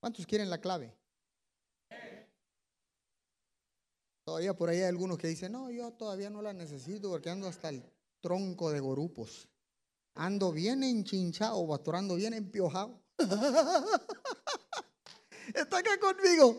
¿Cuántos 0.00 0.26
quieren 0.26 0.48
la 0.48 0.58
clave? 0.58 0.96
Todavía 4.24 4.54
por 4.54 4.70
ahí 4.70 4.78
hay 4.78 4.84
algunos 4.84 5.18
que 5.18 5.28
dicen, 5.28 5.52
no, 5.52 5.70
yo 5.70 5.92
todavía 5.92 6.30
no 6.30 6.40
la 6.40 6.52
necesito 6.52 7.10
porque 7.10 7.30
ando 7.30 7.46
hasta 7.48 7.68
el 7.68 7.84
tronco 8.20 8.70
de 8.70 8.80
gorupos. 8.80 9.48
Ando 10.14 10.52
bien 10.52 10.82
enchinchado, 10.82 11.66
pastorando 11.68 12.14
bien 12.14 12.32
empiojado. 12.34 13.02
Está 15.54 15.78
acá 15.78 15.98
conmigo. 16.00 16.56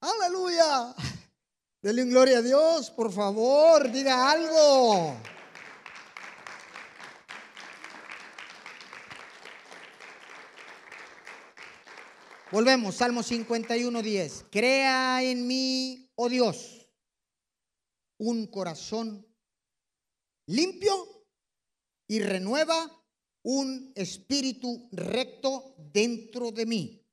Aleluya. 0.00 0.94
Denle 1.82 2.04
gloria 2.04 2.38
a 2.38 2.42
Dios, 2.42 2.90
por 2.90 3.12
favor, 3.12 3.90
diga 3.92 4.30
algo. 4.30 5.16
Volvemos, 12.52 12.94
Salmo 12.94 13.24
51, 13.24 14.02
10. 14.02 14.46
Crea 14.52 15.20
en 15.20 15.48
mí, 15.48 16.12
oh 16.14 16.28
Dios, 16.28 16.88
un 18.18 18.46
corazón 18.46 19.26
limpio 20.46 21.26
y 22.06 22.20
renueva 22.20 23.04
un 23.42 23.92
espíritu 23.96 24.88
recto 24.92 25.74
dentro 25.92 26.52
de 26.52 26.66
mí. 26.66 27.04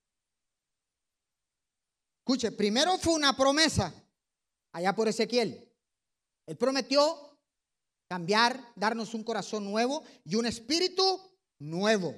Escuche, 2.19 2.51
primero 2.51 2.99
fue 2.99 3.15
una 3.15 3.35
promesa 3.35 3.91
allá 4.71 4.93
por 4.93 5.07
Ezequiel. 5.07 5.67
Él 6.45 6.57
prometió 6.57 7.39
cambiar, 8.07 8.71
darnos 8.75 9.15
un 9.15 9.23
corazón 9.23 9.65
nuevo 9.65 10.03
y 10.25 10.35
un 10.35 10.45
espíritu 10.45 11.19
nuevo. 11.57 12.15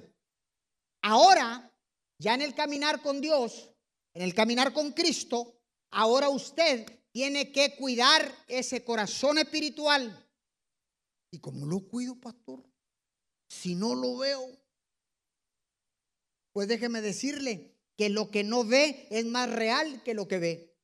Ahora 1.02 1.72
ya 2.18 2.34
en 2.34 2.42
el 2.42 2.56
caminar 2.56 3.02
con 3.02 3.22
Dios, 3.22 3.70
en 4.14 4.22
el 4.22 4.34
caminar 4.34 4.74
con 4.74 4.92
Cristo, 4.92 5.60
ahora 5.92 6.30
usted 6.30 6.86
tiene 7.12 7.52
que 7.52 7.76
cuidar 7.76 8.34
ese 8.48 8.84
corazón 8.84 9.38
espiritual. 9.38 10.28
¿Y 11.32 11.40
cómo 11.40 11.66
lo 11.66 11.88
cuido, 11.88 12.20
pastor? 12.20 12.64
Si 13.48 13.76
no 13.76 13.96
lo 13.96 14.18
veo. 14.18 14.46
Pues 16.54 16.68
déjeme 16.68 17.02
decirle 17.02 17.76
que 17.98 18.10
lo 18.10 18.32
que 18.32 18.44
no 18.44 18.64
ve 18.64 19.08
es 19.10 19.26
más 19.26 19.50
real 19.50 20.04
que 20.04 20.14
lo 20.14 20.28
que 20.28 20.40
ve. 20.40 20.76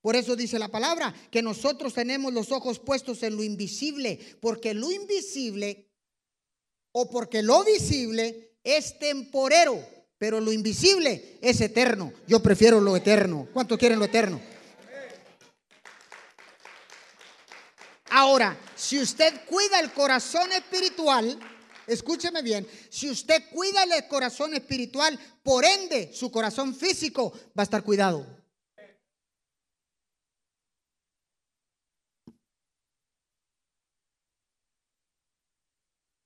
Por 0.00 0.16
eso 0.16 0.34
dice 0.34 0.58
la 0.58 0.68
palabra, 0.68 1.14
que 1.30 1.42
nosotros 1.42 1.92
tenemos 1.92 2.32
los 2.32 2.52
ojos 2.52 2.78
puestos 2.78 3.22
en 3.22 3.36
lo 3.36 3.42
invisible, 3.42 4.18
porque 4.40 4.72
lo 4.72 4.90
invisible 4.90 5.90
o 6.92 7.10
porque 7.10 7.42
lo 7.42 7.64
visible 7.64 8.49
es 8.64 8.98
temporero, 8.98 9.78
pero 10.18 10.40
lo 10.40 10.52
invisible 10.52 11.38
es 11.40 11.60
eterno. 11.60 12.12
Yo 12.26 12.40
prefiero 12.40 12.80
lo 12.80 12.96
eterno. 12.96 13.48
¿Cuántos 13.52 13.78
quieren 13.78 13.98
lo 13.98 14.04
eterno? 14.04 14.40
Ahora, 18.10 18.58
si 18.74 18.98
usted 18.98 19.44
cuida 19.46 19.78
el 19.78 19.92
corazón 19.92 20.50
espiritual, 20.52 21.38
escúcheme 21.86 22.42
bien, 22.42 22.66
si 22.90 23.08
usted 23.08 23.44
cuida 23.52 23.84
el 23.84 24.08
corazón 24.08 24.52
espiritual, 24.52 25.18
por 25.44 25.64
ende 25.64 26.12
su 26.12 26.30
corazón 26.30 26.74
físico 26.74 27.32
va 27.56 27.62
a 27.62 27.62
estar 27.62 27.84
cuidado. 27.84 28.26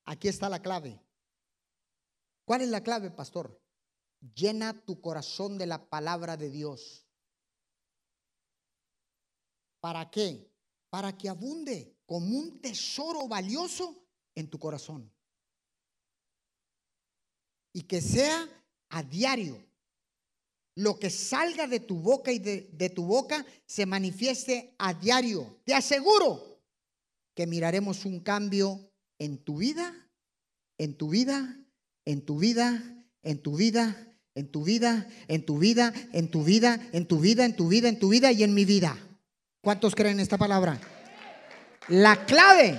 Aquí 0.06 0.28
está 0.28 0.48
la 0.48 0.60
clave. 0.60 1.03
¿Cuál 2.44 2.60
es 2.60 2.68
la 2.68 2.82
clave, 2.82 3.10
pastor? 3.10 3.60
Llena 4.34 4.84
tu 4.84 5.00
corazón 5.00 5.58
de 5.58 5.66
la 5.66 5.88
palabra 5.88 6.36
de 6.36 6.50
Dios. 6.50 7.06
¿Para 9.80 10.10
qué? 10.10 10.50
Para 10.90 11.16
que 11.16 11.28
abunde 11.28 11.96
como 12.06 12.38
un 12.38 12.60
tesoro 12.60 13.28
valioso 13.28 14.06
en 14.34 14.48
tu 14.48 14.58
corazón. 14.58 15.10
Y 17.72 17.82
que 17.82 18.00
sea 18.00 18.48
a 18.90 19.02
diario. 19.02 19.62
Lo 20.76 20.98
que 20.98 21.10
salga 21.10 21.66
de 21.66 21.80
tu 21.80 21.96
boca 21.96 22.32
y 22.32 22.38
de, 22.38 22.70
de 22.72 22.90
tu 22.90 23.04
boca 23.04 23.44
se 23.66 23.86
manifieste 23.86 24.74
a 24.78 24.92
diario. 24.92 25.60
Te 25.64 25.74
aseguro 25.74 26.62
que 27.34 27.46
miraremos 27.46 28.04
un 28.04 28.20
cambio 28.20 28.92
en 29.18 29.42
tu 29.44 29.58
vida, 29.58 29.94
en 30.78 30.96
tu 30.96 31.08
vida 31.08 31.63
en 32.04 32.24
tu 32.24 32.38
vida, 32.38 32.82
en 33.22 33.42
tu 33.42 33.56
vida, 33.56 33.96
en 34.34 34.50
tu 34.50 34.64
vida, 34.64 35.06
en 35.28 35.44
tu 35.46 35.58
vida, 35.58 35.94
en 36.12 36.30
tu 36.30 36.44
vida, 36.44 36.80
en 36.92 37.06
tu 37.06 37.20
vida, 37.20 37.44
en 37.44 37.56
tu 37.56 37.68
vida, 37.68 37.88
en 37.88 37.98
tu 37.98 38.08
vida 38.08 38.32
y 38.32 38.42
en 38.42 38.54
mi 38.54 38.64
vida. 38.64 38.96
¿Cuántos 39.60 39.94
creen 39.94 40.20
esta 40.20 40.36
palabra? 40.36 40.78
La 41.88 42.26
clave 42.26 42.78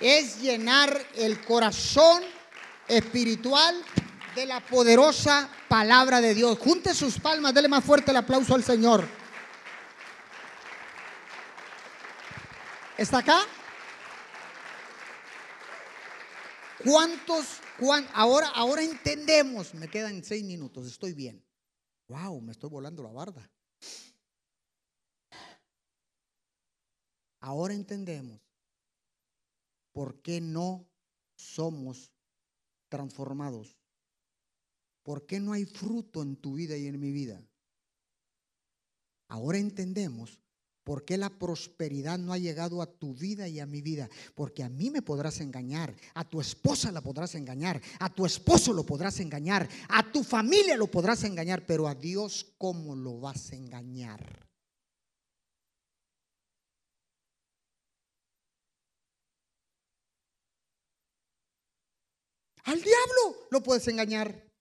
es 0.00 0.40
llenar 0.40 1.00
el 1.16 1.40
corazón 1.44 2.22
espiritual 2.88 3.74
de 4.34 4.46
la 4.46 4.60
poderosa 4.60 5.48
palabra 5.68 6.20
de 6.20 6.34
Dios. 6.34 6.58
Junte 6.58 6.94
sus 6.94 7.18
palmas, 7.18 7.54
dele 7.54 7.68
más 7.68 7.84
fuerte 7.84 8.10
el 8.10 8.16
aplauso 8.16 8.54
al 8.54 8.64
Señor. 8.64 9.06
¿Está 12.98 13.18
acá? 13.18 13.40
¿Cuántos, 16.84 17.46
ahora, 18.14 18.48
ahora 18.48 18.82
entendemos? 18.82 19.74
Me 19.74 19.88
quedan 19.88 20.24
seis 20.24 20.44
minutos, 20.44 20.86
estoy 20.86 21.14
bien. 21.14 21.44
Wow, 22.08 22.40
me 22.40 22.52
estoy 22.52 22.70
volando 22.70 23.02
la 23.02 23.12
barda. 23.12 23.50
Ahora 27.40 27.74
entendemos 27.74 28.40
por 29.92 30.20
qué 30.22 30.40
no 30.40 30.88
somos 31.36 32.12
transformados. 32.88 33.76
¿Por 35.02 35.26
qué 35.26 35.40
no 35.40 35.52
hay 35.52 35.64
fruto 35.64 36.22
en 36.22 36.36
tu 36.36 36.54
vida 36.54 36.76
y 36.76 36.86
en 36.86 37.00
mi 37.00 37.10
vida? 37.10 37.42
Ahora 39.28 39.58
entendemos 39.58 40.41
¿Por 40.84 41.04
qué 41.04 41.16
la 41.16 41.30
prosperidad 41.30 42.18
no 42.18 42.32
ha 42.32 42.38
llegado 42.38 42.82
a 42.82 42.86
tu 42.86 43.14
vida 43.14 43.46
y 43.46 43.60
a 43.60 43.66
mi 43.66 43.82
vida? 43.82 44.08
Porque 44.34 44.64
a 44.64 44.68
mí 44.68 44.90
me 44.90 45.02
podrás 45.02 45.40
engañar, 45.40 45.94
a 46.14 46.28
tu 46.28 46.40
esposa 46.40 46.90
la 46.90 47.00
podrás 47.00 47.34
engañar, 47.36 47.80
a 48.00 48.12
tu 48.12 48.26
esposo 48.26 48.72
lo 48.72 48.84
podrás 48.84 49.20
engañar, 49.20 49.68
a 49.88 50.10
tu 50.10 50.24
familia 50.24 50.76
lo 50.76 50.88
podrás 50.88 51.22
engañar, 51.24 51.64
pero 51.66 51.86
a 51.86 51.94
Dios 51.94 52.54
¿cómo 52.58 52.96
lo 52.96 53.20
vas 53.20 53.52
a 53.52 53.56
engañar? 53.56 54.48
Al 62.64 62.80
diablo 62.80 63.48
lo 63.50 63.62
puedes 63.62 63.86
engañar 63.88 64.51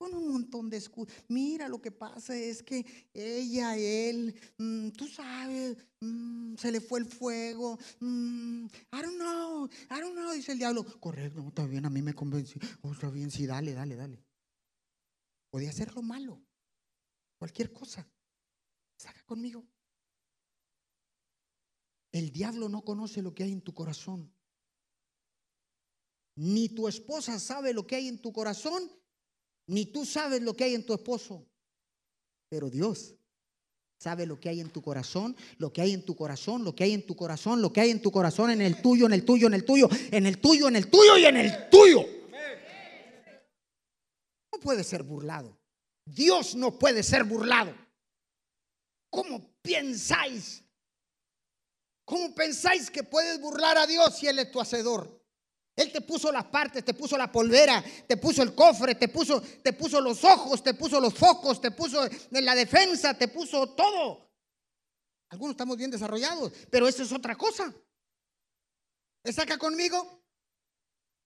con 0.00 0.14
un 0.14 0.32
montón 0.32 0.70
de 0.70 0.78
excusas. 0.78 1.14
Mira, 1.28 1.68
lo 1.68 1.78
que 1.78 1.90
pasa 1.90 2.34
es 2.34 2.62
que 2.62 2.86
ella, 3.12 3.76
él, 3.76 4.34
mm, 4.56 4.92
tú 4.92 5.06
sabes, 5.06 5.76
mm, 6.00 6.54
se 6.56 6.72
le 6.72 6.80
fue 6.80 7.00
el 7.00 7.04
fuego. 7.04 7.78
Mm, 7.98 8.64
I 8.64 9.02
don't 9.02 9.16
know, 9.16 9.66
I 9.66 10.00
don't 10.00 10.14
know, 10.14 10.32
dice 10.32 10.52
el 10.52 10.58
diablo. 10.58 10.86
Correcto, 10.98 11.46
está 11.46 11.66
bien, 11.66 11.84
a 11.84 11.90
mí 11.90 12.00
me 12.00 12.14
convenció. 12.14 12.62
Oh, 12.80 12.92
está 12.92 13.10
bien, 13.10 13.30
sí, 13.30 13.44
dale, 13.44 13.74
dale, 13.74 13.94
dale. 13.94 14.24
Podía 15.50 15.70
ser 15.70 15.94
lo 15.94 16.00
malo, 16.00 16.42
cualquier 17.38 17.70
cosa. 17.70 18.10
Saca 18.96 19.22
conmigo. 19.24 19.68
El 22.10 22.32
diablo 22.32 22.70
no 22.70 22.82
conoce 22.82 23.20
lo 23.20 23.34
que 23.34 23.42
hay 23.42 23.52
en 23.52 23.60
tu 23.60 23.74
corazón. 23.74 24.32
Ni 26.36 26.70
tu 26.70 26.88
esposa 26.88 27.38
sabe 27.38 27.74
lo 27.74 27.86
que 27.86 27.96
hay 27.96 28.08
en 28.08 28.22
tu 28.22 28.32
corazón, 28.32 28.90
ni 29.70 29.86
tú 29.86 30.04
sabes 30.04 30.42
lo 30.42 30.54
que 30.54 30.64
hay 30.64 30.74
en 30.74 30.84
tu 30.84 30.92
esposo, 30.92 31.46
pero 32.48 32.68
Dios 32.68 33.14
sabe 34.00 34.26
lo 34.26 34.40
que 34.40 34.48
hay 34.48 34.60
en 34.60 34.70
tu 34.70 34.82
corazón, 34.82 35.36
lo 35.58 35.72
que 35.72 35.80
hay 35.80 35.92
en 35.92 36.04
tu 36.04 36.16
corazón, 36.16 36.64
lo 36.64 36.74
que 36.74 36.82
hay 36.82 36.92
en 36.92 37.06
tu 37.06 37.14
corazón, 37.14 37.62
lo 37.62 37.72
que 37.72 37.80
hay 37.80 37.90
en 37.90 38.02
tu 38.02 38.10
corazón, 38.10 38.50
en 38.50 38.62
el 38.62 38.82
tuyo, 38.82 39.06
en 39.06 39.12
el 39.12 39.24
tuyo, 39.24 39.46
en 39.46 39.54
el 39.54 39.64
tuyo, 39.64 39.88
en 40.10 40.26
el 40.26 40.40
tuyo, 40.40 40.66
en 40.66 40.76
el 40.76 40.90
tuyo 40.90 41.18
y 41.18 41.24
en 41.24 41.36
el 41.36 41.70
tuyo. 41.70 42.04
No 44.52 44.58
puede 44.60 44.82
ser 44.82 45.04
burlado. 45.04 45.56
Dios 46.04 46.56
no 46.56 46.76
puede 46.76 47.04
ser 47.04 47.22
burlado. 47.22 47.72
¿Cómo 49.08 49.54
pensáis? 49.62 50.64
¿Cómo 52.04 52.34
pensáis 52.34 52.90
que 52.90 53.04
puedes 53.04 53.40
burlar 53.40 53.78
a 53.78 53.86
Dios 53.86 54.18
si 54.18 54.26
Él 54.26 54.40
es 54.40 54.50
tu 54.50 54.60
hacedor? 54.60 55.19
Él 55.76 55.92
te 55.92 56.00
puso 56.00 56.30
las 56.30 56.44
partes, 56.46 56.84
te 56.84 56.94
puso 56.94 57.16
la 57.16 57.30
polvera, 57.30 57.82
te 58.06 58.16
puso 58.16 58.42
el 58.42 58.54
cofre, 58.54 58.94
te 58.94 59.08
puso, 59.08 59.40
te 59.40 59.72
puso 59.72 60.00
los 60.00 60.22
ojos, 60.24 60.62
te 60.62 60.74
puso 60.74 61.00
los 61.00 61.14
focos, 61.14 61.60
te 61.60 61.70
puso 61.70 62.04
en 62.04 62.44
la 62.44 62.54
defensa, 62.54 63.14
te 63.14 63.28
puso 63.28 63.70
todo. 63.70 64.30
Algunos 65.30 65.54
estamos 65.54 65.76
bien 65.76 65.90
desarrollados, 65.90 66.52
pero 66.70 66.88
eso 66.88 67.02
es 67.02 67.12
otra 67.12 67.36
cosa. 67.36 67.72
¿Está 69.22 69.42
acá 69.42 69.58
conmigo? 69.58 70.24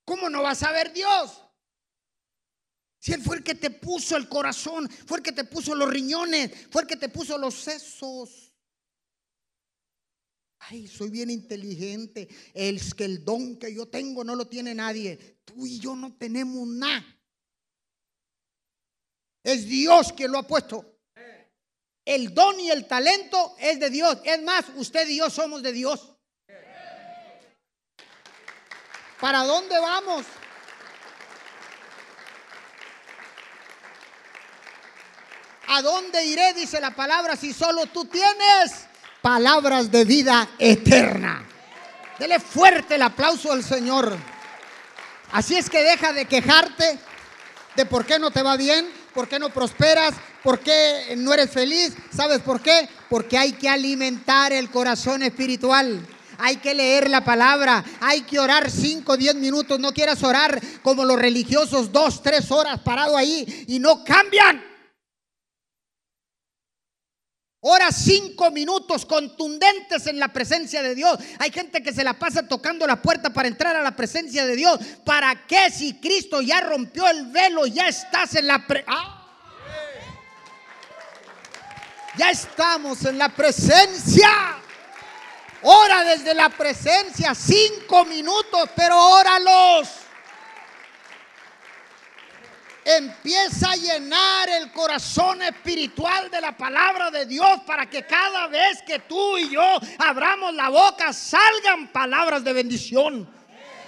¿Cómo 0.05 0.29
no 0.29 0.43
va 0.43 0.51
a 0.51 0.55
saber 0.55 0.93
Dios? 0.93 1.41
Si 2.99 3.13
Él 3.13 3.23
fue 3.23 3.37
el 3.37 3.45
que 3.45 3.55
te 3.55 3.71
puso 3.71 4.17
el 4.17 4.29
corazón, 4.29 4.89
fue 5.07 5.19
el 5.19 5.23
que 5.23 5.33
te 5.33 5.45
puso 5.45 5.75
los 5.75 5.91
riñones, 5.91 6.69
fue 6.71 6.83
el 6.83 6.89
que 6.89 6.97
te 6.97 7.09
puso 7.09 7.39
los 7.39 7.55
sesos. 7.55 8.44
Ay, 10.69 10.89
soy 10.89 11.11
bien 11.11 11.31
inteligente. 11.31 12.29
Es 12.55 12.95
que 12.95 13.05
el 13.05 13.25
don 13.25 13.59
que 13.59 13.75
yo 13.75 13.87
tengo 13.87 14.25
no 14.25 14.35
lo 14.35 14.47
tiene 14.47 14.75
nadie. 14.75 15.39
Tú 15.45 15.67
y 15.67 15.79
yo 15.79 15.95
no 15.95 16.15
tenemos 16.15 16.67
nada. 16.67 17.05
Es 19.43 19.67
Dios 19.67 20.13
quien 20.13 20.33
lo 20.33 20.39
ha 20.39 20.47
puesto. 20.47 20.99
El 22.05 22.35
don 22.35 22.59
y 22.61 22.71
el 22.71 22.87
talento 22.87 23.57
es 23.59 23.79
de 23.79 23.91
Dios. 23.91 24.19
Es 24.25 24.43
más, 24.43 24.67
usted 24.77 25.09
y 25.09 25.19
yo 25.19 25.29
somos 25.29 25.63
de 25.63 25.73
Dios. 25.73 26.13
¿Para 29.21 29.45
dónde 29.45 29.79
vamos? 29.79 30.25
¿A 35.67 35.83
dónde 35.83 36.25
iré? 36.25 36.53
Dice 36.55 36.81
la 36.81 36.95
palabra, 36.95 37.37
si 37.37 37.53
solo 37.53 37.87
tú 37.87 38.05
tienes 38.05 38.87
palabras 39.25 39.91
de 39.91 40.05
vida 40.05 40.51
eterna. 40.59 41.43
Dele 42.19 42.39
fuerte 42.39 42.97
el 42.97 43.03
aplauso 43.03 43.53
al 43.53 43.65
Señor. 43.65 44.15
Así 45.33 45.57
es 45.57 45.71
que 45.71 45.83
deja 45.83 46.13
de 46.13 46.27
quejarte 46.27 46.99
de 47.75 47.87
por 47.87 48.05
qué 48.05 48.19
no 48.19 48.31
te 48.31 48.43
va 48.43 48.59
bien, 48.59 48.87
por 49.15 49.27
qué 49.27 49.39
no 49.39 49.49
prosperas, 49.49 50.13
por 50.43 50.61
qué 50.61 51.15
no 51.17 51.33
eres 51.33 51.51
feliz. 51.51 51.95
¿Sabes 52.15 52.41
por 52.41 52.61
qué? 52.61 52.87
Porque 53.09 53.39
hay 53.39 53.53
que 53.53 53.67
alimentar 53.67 54.53
el 54.53 54.71
corazón 54.71 55.23
espiritual. 55.23 56.07
Hay 56.37 56.59
que 56.59 56.75
leer 56.75 57.09
la 57.09 57.25
palabra, 57.25 57.83
hay 58.03 58.23
que 58.23 58.39
orar 58.39 58.71
5, 58.71 59.17
10 59.17 59.37
minutos. 59.37 59.81
No 59.81 59.95
quieras 59.95 60.23
orar 60.23 60.61
como 60.83 61.03
los 61.03 61.19
religiosos, 61.19 61.91
dos, 61.91 62.23
tres 62.23 62.51
horas 62.51 62.79
parado 62.81 63.17
ahí 63.17 63.65
y 63.69 63.79
no 63.79 64.05
cambian. 64.05 64.74
Ora 67.67 67.91
cinco 67.93 68.51
minutos 68.51 69.07
contundentes 69.07 70.07
en 70.07 70.19
la 70.19 70.29
presencia 70.29 70.83
de 70.83 70.95
Dios. 70.95 71.19
Hay 71.39 71.51
gente 71.51 71.83
que 71.83 71.95
se 71.95 72.05
la 72.05 72.13
pasa 72.13 72.47
tocando 72.47 72.87
la 72.87 73.01
puerta 73.01 73.31
para 73.31 73.49
entrar 73.49 73.75
a 73.75 73.83
la 73.83 73.97
presencia 73.97 74.45
de 74.45 74.55
Dios. 74.55 74.79
¿Para 75.03 75.47
qué 75.47 75.71
si 75.71 75.95
Cristo 75.95 76.43
ya 76.43 76.61
rompió 76.61 77.09
el 77.09 77.29
velo, 77.29 77.65
ya 77.65 77.89
estás 77.89 78.35
en 78.35 78.49
la 78.49 78.67
pre 78.67 78.85
¡Ah! 78.87 79.27
Ya 82.19 82.31
estamos 82.33 83.03
en 83.07 83.17
la 83.17 83.31
presencia. 83.31 84.29
Ora 85.63 86.05
desde 86.05 86.35
la 86.35 86.51
presencia 86.51 87.35
cinco 87.35 88.05
minutos, 88.05 88.69
pero 88.77 88.95
óralos. 88.99 90.04
Empieza 92.85 93.71
a 93.71 93.77
llenar 93.77 94.49
el 94.51 94.71
corazón 94.71 95.41
espiritual 95.43 96.31
de 96.31 96.41
la 96.41 96.55
palabra 96.55 97.11
de 97.11 97.25
Dios 97.25 97.61
para 97.67 97.89
que 97.89 98.05
cada 98.07 98.47
vez 98.49 98.83
que 98.87 98.99
tú 98.99 99.39
y 99.39 99.49
yo 99.49 99.79
abramos 99.99 100.55
la 100.55 100.69
boca 100.69 101.13
salgan 101.13 101.91
palabras 101.93 102.45
de 102.45 102.53
bendición. 102.53 103.35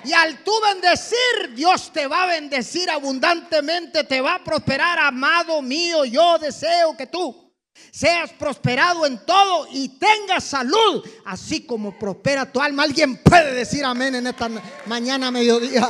Y 0.03 0.12
al 0.12 0.42
tú 0.44 0.53
bendecir, 0.62 1.55
Dios 1.55 1.92
te 1.92 2.07
va 2.07 2.22
a 2.22 2.26
bendecir 2.26 2.88
abundantemente, 2.88 4.05
te 4.05 4.20
va 4.20 4.36
a 4.36 4.44
prosperar, 4.44 4.99
amado 5.01 5.61
mío. 5.61 6.05
Yo 6.05 6.38
deseo 6.38 6.97
que 6.97 7.09
tú 7.09 7.53
seas 7.90 8.30
prosperado 8.32 9.05
en 9.05 9.18
todo 9.26 9.66
y 9.72 9.88
tengas 9.99 10.44
salud, 10.44 11.05
así 11.24 11.66
como 11.66 11.99
prospera 11.99 12.51
tu 12.51 12.61
alma. 12.61 12.84
Alguien 12.84 13.16
puede 13.22 13.53
decir 13.53 13.84
amén 13.84 14.14
en 14.14 14.26
esta 14.26 14.49
mañana, 14.86 15.30
mediodía. 15.30 15.88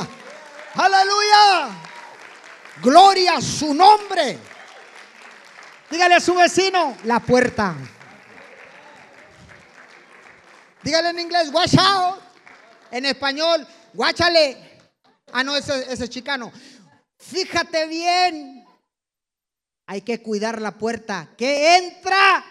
Aleluya. 0.73 1.96
Gloria 2.81 3.37
a 3.37 3.41
su 3.41 3.73
nombre. 3.73 4.37
Dígale 5.89 6.15
a 6.15 6.19
su 6.19 6.35
vecino, 6.35 6.97
la 7.05 7.19
puerta. 7.19 7.75
Dígale 10.83 11.09
en 11.09 11.19
inglés, 11.19 11.49
watch 11.51 11.75
out. 11.79 12.19
En 12.91 13.05
español, 13.05 13.67
guáchale. 13.93 14.79
Ah, 15.31 15.43
no, 15.43 15.55
ese, 15.55 15.91
ese 15.91 16.07
chicano. 16.07 16.51
Fíjate 17.17 17.87
bien. 17.87 18.65
Hay 19.87 20.01
que 20.01 20.21
cuidar 20.21 20.61
la 20.61 20.77
puerta. 20.77 21.33
Que 21.37 21.77
entra 21.77 22.45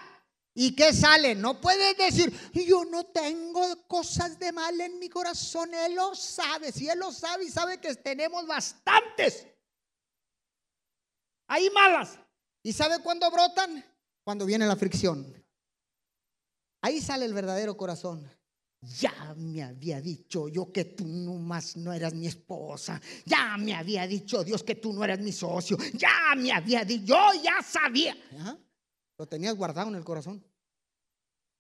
y 0.54 0.74
que 0.74 0.92
sale. 0.92 1.34
No 1.34 1.60
puedes 1.60 1.96
decir, 1.96 2.32
yo 2.52 2.84
no 2.84 3.04
tengo 3.04 3.86
cosas 3.86 4.38
de 4.38 4.52
mal 4.52 4.78
en 4.80 4.98
mi 4.98 5.08
corazón. 5.08 5.72
Él 5.72 5.94
lo 5.94 6.14
sabe. 6.14 6.72
Si 6.72 6.88
Él 6.88 6.98
lo 6.98 7.12
sabe 7.12 7.44
y 7.44 7.50
sabe 7.50 7.78
que 7.78 7.94
tenemos 7.94 8.46
bastantes. 8.46 9.46
Hay 11.46 11.70
malas. 11.70 12.18
¿Y 12.62 12.72
sabe 12.72 12.98
cuándo 13.02 13.30
brotan? 13.30 13.84
Cuando 14.24 14.44
viene 14.44 14.66
la 14.66 14.76
fricción. 14.76 15.24
Ahí 16.82 17.00
sale 17.00 17.24
el 17.24 17.34
verdadero 17.34 17.76
corazón. 17.76 18.28
Ya 18.80 19.34
me 19.36 19.62
había 19.62 20.00
dicho 20.00 20.48
yo 20.48 20.70
que 20.70 20.84
tú 20.84 21.04
más 21.04 21.76
no 21.76 21.92
eras 21.92 22.14
mi 22.14 22.26
esposa. 22.26 23.00
Ya 23.24 23.56
me 23.58 23.74
había 23.74 24.06
dicho 24.06 24.44
Dios 24.44 24.62
que 24.62 24.76
tú 24.76 24.92
no 24.92 25.02
eras 25.02 25.18
mi 25.18 25.32
socio. 25.32 25.76
Ya 25.94 26.34
me 26.36 26.52
había 26.52 26.84
dicho, 26.84 27.04
yo 27.04 27.42
ya 27.42 27.62
sabía. 27.62 28.16
Lo 29.18 29.26
tenías 29.26 29.56
guardado 29.56 29.88
en 29.88 29.96
el 29.96 30.04
corazón. 30.04 30.44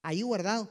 Ahí 0.02 0.22
guardado. 0.22 0.68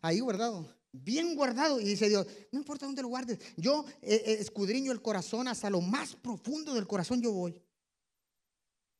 Ahí 0.00 0.20
guardado. 0.20 0.66
Bien 0.90 1.36
guardado. 1.36 1.80
Y 1.80 1.84
dice 1.84 2.08
Dios, 2.08 2.26
no 2.50 2.58
importa 2.58 2.86
dónde 2.86 3.02
lo 3.02 3.08
guardes. 3.08 3.38
Yo 3.56 3.84
eh, 4.00 4.22
eh, 4.26 4.36
escudriño 4.40 4.90
el 4.92 5.02
corazón 5.02 5.48
hasta 5.48 5.70
lo 5.70 5.80
más 5.80 6.16
profundo 6.16 6.74
del 6.74 6.86
corazón 6.86 7.20
yo 7.20 7.32
voy. 7.32 7.60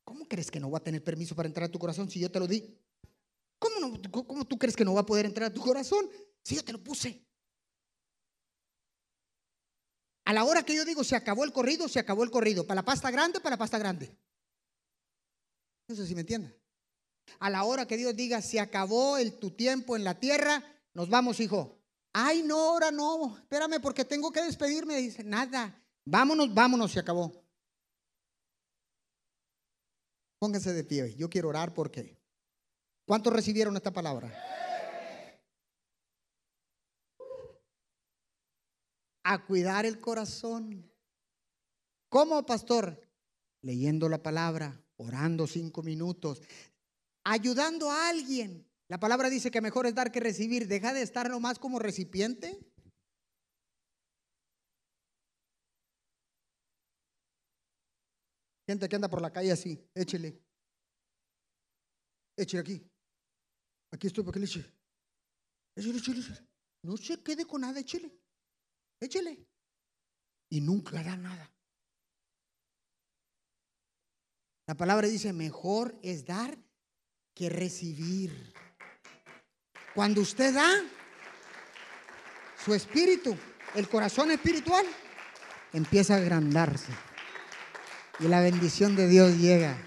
¿Cómo 0.03 0.27
crees 0.27 0.51
que 0.51 0.59
no 0.59 0.69
va 0.69 0.79
a 0.79 0.83
tener 0.83 1.03
permiso 1.03 1.35
para 1.35 1.47
entrar 1.47 1.69
a 1.69 1.71
tu 1.71 1.79
corazón 1.79 2.09
si 2.09 2.19
yo 2.19 2.31
te 2.31 2.39
lo 2.39 2.47
di? 2.47 2.77
¿Cómo, 3.59 3.79
no, 3.79 4.11
¿Cómo 4.11 4.45
tú 4.45 4.57
crees 4.57 4.75
que 4.75 4.83
no 4.83 4.93
va 4.93 5.01
a 5.01 5.05
poder 5.05 5.25
entrar 5.25 5.49
a 5.49 5.53
tu 5.53 5.61
corazón 5.61 6.09
si 6.43 6.55
yo 6.55 6.63
te 6.63 6.73
lo 6.73 6.83
puse? 6.83 7.25
A 10.25 10.33
la 10.33 10.43
hora 10.43 10.63
que 10.63 10.75
yo 10.75 10.85
digo 10.85 11.03
se 11.03 11.15
acabó 11.15 11.43
el 11.43 11.53
corrido, 11.53 11.87
se 11.87 11.99
acabó 11.99 12.23
el 12.23 12.31
corrido. 12.31 12.65
Para 12.65 12.81
la 12.81 12.85
pasta 12.85 13.11
grande, 13.11 13.39
para 13.39 13.55
la 13.55 13.59
pasta 13.59 13.77
grande. 13.77 14.17
No 15.87 15.95
sé 15.95 16.05
si 16.07 16.15
me 16.15 16.21
entienden. 16.21 16.55
A 17.39 17.49
la 17.49 17.63
hora 17.63 17.87
que 17.87 17.97
Dios 17.97 18.15
diga 18.15 18.41
se 18.41 18.59
acabó 18.59 19.17
el, 19.17 19.37
tu 19.37 19.51
tiempo 19.51 19.95
en 19.95 20.03
la 20.03 20.19
tierra, 20.19 20.63
nos 20.93 21.09
vamos, 21.09 21.39
hijo. 21.39 21.79
Ay, 22.13 22.43
no, 22.43 22.57
ahora 22.57 22.91
no. 22.91 23.37
Espérame 23.37 23.81
porque 23.81 24.05
tengo 24.05 24.31
que 24.31 24.43
despedirme. 24.43 24.97
Dice, 24.97 25.23
nada. 25.23 25.81
Vámonos, 26.05 26.53
vámonos, 26.53 26.91
se 26.91 26.99
acabó. 26.99 27.42
Pónganse 30.43 30.73
de 30.73 30.83
pie. 30.83 31.15
Yo 31.15 31.29
quiero 31.29 31.47
orar 31.47 31.73
porque. 31.73 32.19
¿Cuántos 33.07 33.31
recibieron 33.31 33.77
esta 33.77 33.93
palabra? 33.93 34.29
A 39.23 39.45
cuidar 39.45 39.85
el 39.85 40.01
corazón. 40.01 40.91
¿Cómo, 42.09 42.45
pastor? 42.45 43.09
Leyendo 43.61 44.09
la 44.09 44.21
palabra, 44.21 44.83
orando 44.97 45.47
cinco 45.47 45.81
minutos, 45.81 46.41
ayudando 47.23 47.89
a 47.89 48.09
alguien. 48.09 48.69
La 48.89 48.99
palabra 48.99 49.29
dice 49.29 49.49
que 49.49 49.61
mejor 49.61 49.85
es 49.85 49.95
dar 49.95 50.11
que 50.11 50.19
recibir. 50.19 50.67
Deja 50.67 50.93
de 50.93 51.03
estar 51.03 51.29
nomás 51.29 51.57
como 51.57 51.79
recipiente. 51.79 52.59
Gente 58.73 58.89
que 58.89 58.95
anda 58.95 59.07
por 59.07 59.21
la 59.21 59.31
calle 59.31 59.51
así, 59.51 59.79
échele. 59.93 60.41
Échele 62.35 62.61
aquí. 62.61 62.91
Aquí 63.91 64.07
estoy 64.07 64.23
para 64.23 64.33
que 64.33 64.39
le 64.39 64.45
eche. 64.47 64.65
Échele, 65.75 65.99
échele. 65.99 66.21
No 66.81 66.97
se 66.97 67.21
quede 67.21 67.45
con 67.45 67.61
nada, 67.61 67.79
échele. 67.79 68.11
Échele. 68.99 69.45
Y 70.49 70.59
nunca 70.59 71.03
da 71.03 71.15
nada. 71.15 71.53
La 74.65 74.73
palabra 74.73 75.07
dice, 75.07 75.33
mejor 75.33 75.95
es 76.01 76.25
dar 76.25 76.57
que 77.35 77.49
recibir. 77.49 78.55
Cuando 79.93 80.21
usted 80.21 80.51
da, 80.51 80.81
su 82.65 82.73
espíritu, 82.73 83.37
el 83.75 83.87
corazón 83.87 84.31
espiritual, 84.31 84.83
empieza 85.73 86.15
a 86.15 86.17
agrandarse. 86.17 87.12
Y 88.19 88.27
la 88.27 88.41
bendición 88.41 88.95
de 88.95 89.07
Dios 89.07 89.37
llega. 89.37 89.77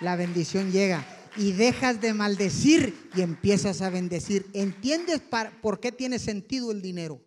La 0.00 0.16
bendición 0.16 0.70
llega. 0.70 1.06
Y 1.36 1.52
dejas 1.52 2.00
de 2.00 2.12
maldecir 2.12 3.10
y 3.14 3.22
empiezas 3.22 3.80
a 3.80 3.88
bendecir. 3.88 4.50
¿Entiendes 4.52 5.22
por 5.62 5.80
qué 5.80 5.90
tiene 5.90 6.18
sentido 6.18 6.70
el 6.70 6.82
dinero? 6.82 7.24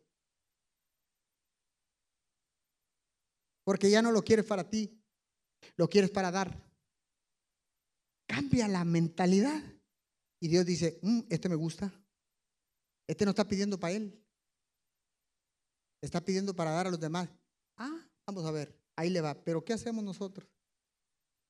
Porque 3.63 3.89
ya 3.89 4.03
no 4.03 4.11
lo 4.11 4.23
quieres 4.23 4.45
para 4.45 4.69
ti, 4.69 5.03
lo 5.75 5.89
quieres 5.89 6.11
para 6.11 6.29
dar. 6.29 6.63
Cambia 8.27 8.67
la 8.67 8.85
mentalidad. 8.85 9.63
Y 10.39 10.47
Dios 10.47 10.65
dice, 10.65 10.99
mm, 11.01 11.21
este 11.29 11.49
me 11.49 11.55
gusta. 11.55 11.91
Este 13.07 13.25
no 13.25 13.31
está 13.31 13.47
pidiendo 13.47 13.79
para 13.79 13.93
él. 13.93 14.23
Está 16.01 16.21
pidiendo 16.21 16.55
para 16.55 16.71
dar 16.71 16.85
a 16.85 16.91
los 16.91 16.99
demás. 16.99 17.27
Ah, 17.77 18.07
vamos 18.27 18.45
a 18.45 18.51
ver. 18.51 18.84
Ahí 18.95 19.09
le 19.09 19.21
va. 19.21 19.33
Pero 19.33 19.63
¿qué 19.63 19.73
hacemos 19.73 20.03
nosotros? 20.03 20.47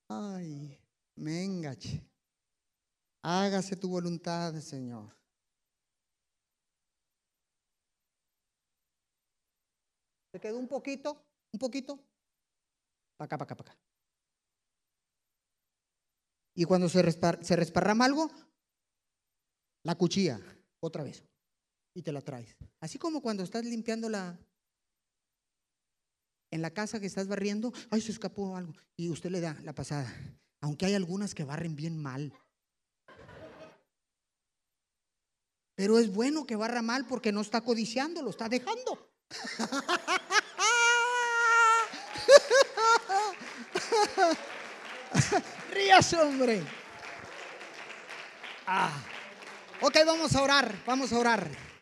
Ay, 0.08 0.78
me 1.16 1.44
engache. 1.44 2.04
Hágase 3.22 3.76
tu 3.76 3.90
voluntad, 3.90 4.54
Señor. 4.60 5.16
¿Se 10.32 10.40
quedó 10.40 10.60
un 10.60 10.68
poquito? 10.68 11.26
¿Un 11.54 11.60
poquito? 11.60 11.98
Para 13.18 13.26
acá, 13.26 13.38
para 13.38 13.46
acá, 13.46 13.56
para 13.56 13.72
acá. 13.72 13.82
Y 16.54 16.66
cuando 16.66 16.88
se, 16.90 17.02
se 17.12 17.56
resparrama 17.56 18.06
algo, 18.06 18.30
la 19.84 19.96
cuchilla, 19.96 20.40
otra 20.80 21.04
vez. 21.04 21.24
Y 21.94 22.02
te 22.02 22.12
la 22.12 22.22
traes. 22.22 22.56
Así 22.80 22.98
como 22.98 23.22
cuando 23.22 23.44
estás 23.44 23.64
limpiando 23.66 24.10
la, 24.10 24.38
en 26.56 26.62
la 26.62 26.72
casa 26.72 27.00
que 27.00 27.06
estás 27.06 27.28
barriendo, 27.28 27.72
ay, 27.92 28.02
se 28.02 28.12
escapó 28.12 28.56
algo. 28.56 28.74
Y 28.98 29.10
usted 29.10 29.30
le 29.30 29.42
da 29.42 29.56
la 29.64 29.76
pasada. 29.76 30.12
Aunque 30.62 30.88
hay 30.88 30.96
algunas 30.96 31.36
que 31.36 31.44
barren 31.44 31.76
bien 31.76 32.02
mal. 32.02 32.34
Pero 35.76 36.00
es 36.00 36.10
bueno 36.12 36.46
que 36.46 36.56
barra 36.56 36.82
mal 36.82 37.06
porque 37.06 37.34
no 37.34 37.42
está 37.42 37.62
codiciando, 37.62 38.24
lo 38.24 38.30
está 38.30 38.48
dejando. 38.50 39.12
Rías, 45.74 46.14
hombre. 46.14 46.64
Ah. 48.66 49.04
Ok, 49.82 49.98
vamos 50.06 50.34
a 50.36 50.42
orar, 50.42 50.74
vamos 50.86 51.12
a 51.12 51.20
orar. 51.20 51.75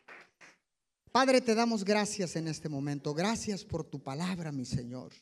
Padre, 1.14 1.41
te 1.41 1.53
damos 1.53 1.86
gracias 1.86 2.36
en 2.38 2.47
este 2.47 2.68
momento. 2.68 3.14
Gracias 3.14 3.64
por 3.64 3.84
tu 3.84 4.01
palabra, 4.01 4.51
mi 4.51 4.66
Señor. 4.66 5.14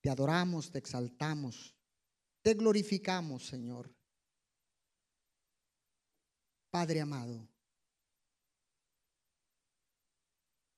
Te 0.00 0.10
adoramos, 0.10 0.68
te 0.68 0.78
exaltamos, 0.78 1.76
te 2.42 2.54
glorificamos, 2.54 3.46
Señor. 3.46 3.94
Padre 6.70 7.02
amado, 7.02 7.48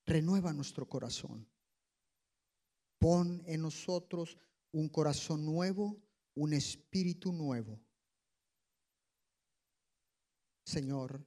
renueva 0.05 0.53
nuestro 0.53 0.87
corazón. 0.87 1.49
Pon 2.99 3.43
en 3.47 3.63
nosotros 3.63 4.37
un 4.73 4.91
corazón 4.91 5.43
nuevo, 5.43 6.03
un 6.35 6.53
espíritu 6.53 7.33
nuevo. 7.33 7.81
Señor, 10.67 11.27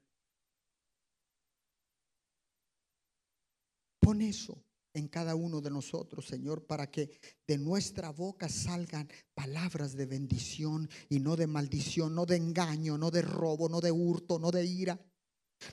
Pon 4.08 4.22
eso 4.22 4.64
en 4.94 5.10
cada 5.10 5.36
uno 5.36 5.60
de 5.60 5.70
nosotros, 5.70 6.26
Señor, 6.26 6.66
para 6.66 6.90
que 6.90 7.20
de 7.46 7.58
nuestra 7.58 8.10
boca 8.14 8.48
salgan 8.48 9.10
palabras 9.34 9.98
de 9.98 10.06
bendición 10.06 10.90
y 11.10 11.20
no 11.20 11.36
de 11.36 11.46
maldición, 11.46 12.16
no 12.16 12.26
de 12.26 12.38
engaño, 12.38 12.98
no 12.98 13.12
de 13.12 13.22
robo, 13.22 13.68
no 13.68 13.82
de 13.82 13.92
hurto, 13.92 14.40
no 14.40 14.50
de 14.50 14.64
ira, 14.64 14.98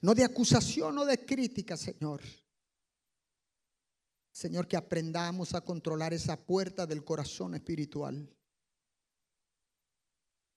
no 0.03 0.17
de 0.17 0.25
acusación, 0.25 0.97
no 0.97 1.05
de 1.05 1.25
crítica, 1.25 1.77
Señor. 1.77 2.23
Señor, 4.33 4.67
que 4.67 4.77
aprendamos 4.77 5.55
a 5.55 5.61
controlar 5.61 6.13
esa 6.13 6.37
puerta 6.37 6.89
del 6.89 7.05
corazón 7.05 7.55
espiritual. 7.55 8.29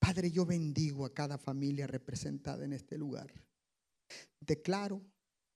Padre, 0.00 0.32
yo 0.32 0.44
bendigo 0.44 1.06
a 1.06 1.14
cada 1.14 1.38
familia 1.38 1.86
representada 1.86 2.64
en 2.64 2.72
este 2.72 2.98
lugar. 2.98 3.32
Declaro, 4.40 5.00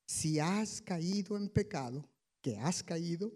si 0.07 0.39
has 0.39 0.83
caído 0.83 1.37
en 1.37 1.49
pecado, 1.49 2.12
que 2.43 2.59
has 2.59 2.83
caído, 2.83 3.33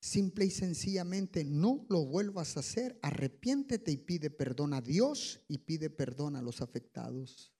simple 0.00 0.46
y 0.46 0.50
sencillamente 0.50 1.44
no 1.44 1.84
lo 1.88 2.06
vuelvas 2.06 2.56
a 2.56 2.60
hacer, 2.60 2.98
arrepiéntete 3.02 3.90
y 3.90 3.96
pide 3.98 4.30
perdón 4.30 4.72
a 4.72 4.80
Dios 4.80 5.42
y 5.48 5.58
pide 5.58 5.90
perdón 5.90 6.36
a 6.36 6.42
los 6.42 6.62
afectados. 6.62 7.52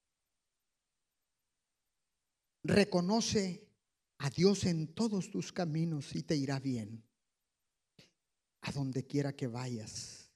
Reconoce 2.62 3.68
a 4.18 4.30
Dios 4.30 4.64
en 4.64 4.94
todos 4.94 5.30
tus 5.30 5.52
caminos 5.52 6.14
y 6.14 6.22
te 6.22 6.36
irá 6.36 6.60
bien, 6.60 7.04
a 8.62 8.72
donde 8.72 9.06
quiera 9.06 9.34
que 9.34 9.46
vayas. 9.46 10.30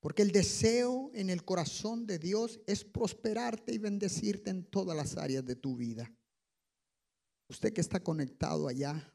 Porque 0.00 0.22
el 0.22 0.30
deseo 0.30 1.10
en 1.14 1.28
el 1.28 1.44
corazón 1.44 2.06
de 2.06 2.18
Dios 2.18 2.60
es 2.66 2.84
prosperarte 2.84 3.74
y 3.74 3.78
bendecirte 3.78 4.50
en 4.50 4.64
todas 4.64 4.96
las 4.96 5.16
áreas 5.16 5.44
de 5.44 5.56
tu 5.56 5.76
vida. 5.76 6.12
Usted 7.48 7.72
que 7.72 7.80
está 7.80 8.00
conectado 8.00 8.68
allá, 8.68 9.14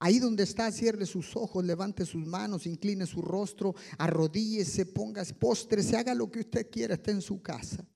ahí 0.00 0.18
donde 0.18 0.42
está, 0.42 0.72
cierre 0.72 1.06
sus 1.06 1.36
ojos, 1.36 1.64
levante 1.64 2.04
sus 2.04 2.26
manos, 2.26 2.66
incline 2.66 3.06
su 3.06 3.22
rostro, 3.22 3.74
arrodíllese, 3.98 4.86
ponga 4.86 5.22
postre, 5.38 5.82
se 5.82 5.96
haga 5.96 6.14
lo 6.14 6.30
que 6.30 6.40
usted 6.40 6.68
quiera, 6.70 6.94
esté 6.94 7.12
en 7.12 7.22
su 7.22 7.40
casa. 7.42 7.86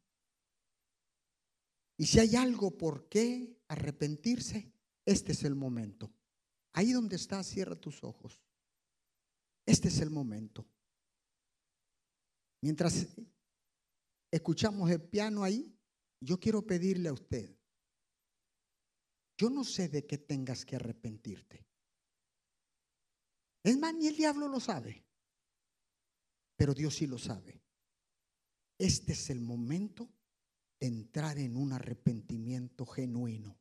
Y 1.96 2.06
si 2.06 2.20
hay 2.20 2.36
algo 2.36 2.76
por 2.76 3.08
qué 3.08 3.56
arrepentirse, 3.68 4.72
este 5.04 5.32
es 5.32 5.42
el 5.44 5.54
momento. 5.54 6.12
Ahí 6.72 6.92
donde 6.92 7.16
está, 7.16 7.42
cierra 7.42 7.76
tus 7.76 8.02
ojos. 8.04 8.40
Este 9.66 9.88
es 9.88 10.00
el 10.00 10.10
momento. 10.10 10.66
Mientras 12.60 13.06
escuchamos 14.30 14.90
el 14.90 15.00
piano 15.02 15.42
ahí, 15.42 15.72
yo 16.20 16.38
quiero 16.38 16.66
pedirle 16.66 17.08
a 17.08 17.12
usted 17.12 17.54
yo 19.36 19.50
no 19.50 19.64
sé 19.64 19.88
de 19.88 20.06
qué 20.06 20.18
tengas 20.18 20.64
que 20.64 20.76
arrepentirte. 20.76 21.66
Es 23.62 23.78
más, 23.78 23.94
ni 23.94 24.06
el 24.06 24.16
diablo 24.16 24.48
lo 24.48 24.60
sabe, 24.60 25.04
pero 26.56 26.74
Dios 26.74 26.94
sí 26.94 27.06
lo 27.06 27.18
sabe. 27.18 27.62
Este 28.78 29.12
es 29.12 29.30
el 29.30 29.40
momento 29.40 30.10
de 30.78 30.86
entrar 30.86 31.38
en 31.38 31.56
un 31.56 31.72
arrepentimiento 31.72 32.84
genuino 32.84 33.58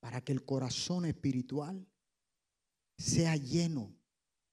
para 0.00 0.20
que 0.22 0.32
el 0.32 0.44
corazón 0.44 1.04
espiritual 1.06 1.86
sea 2.96 3.36
lleno 3.36 3.96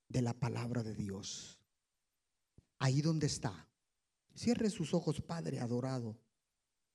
de 0.07 0.21
la 0.21 0.33
palabra 0.33 0.83
de 0.83 0.95
Dios. 0.95 1.59
Ahí 2.79 3.01
donde 3.01 3.27
está. 3.27 3.67
Cierre 4.35 4.69
sus 4.69 4.93
ojos, 4.93 5.21
Padre 5.21 5.59
adorado. 5.59 6.17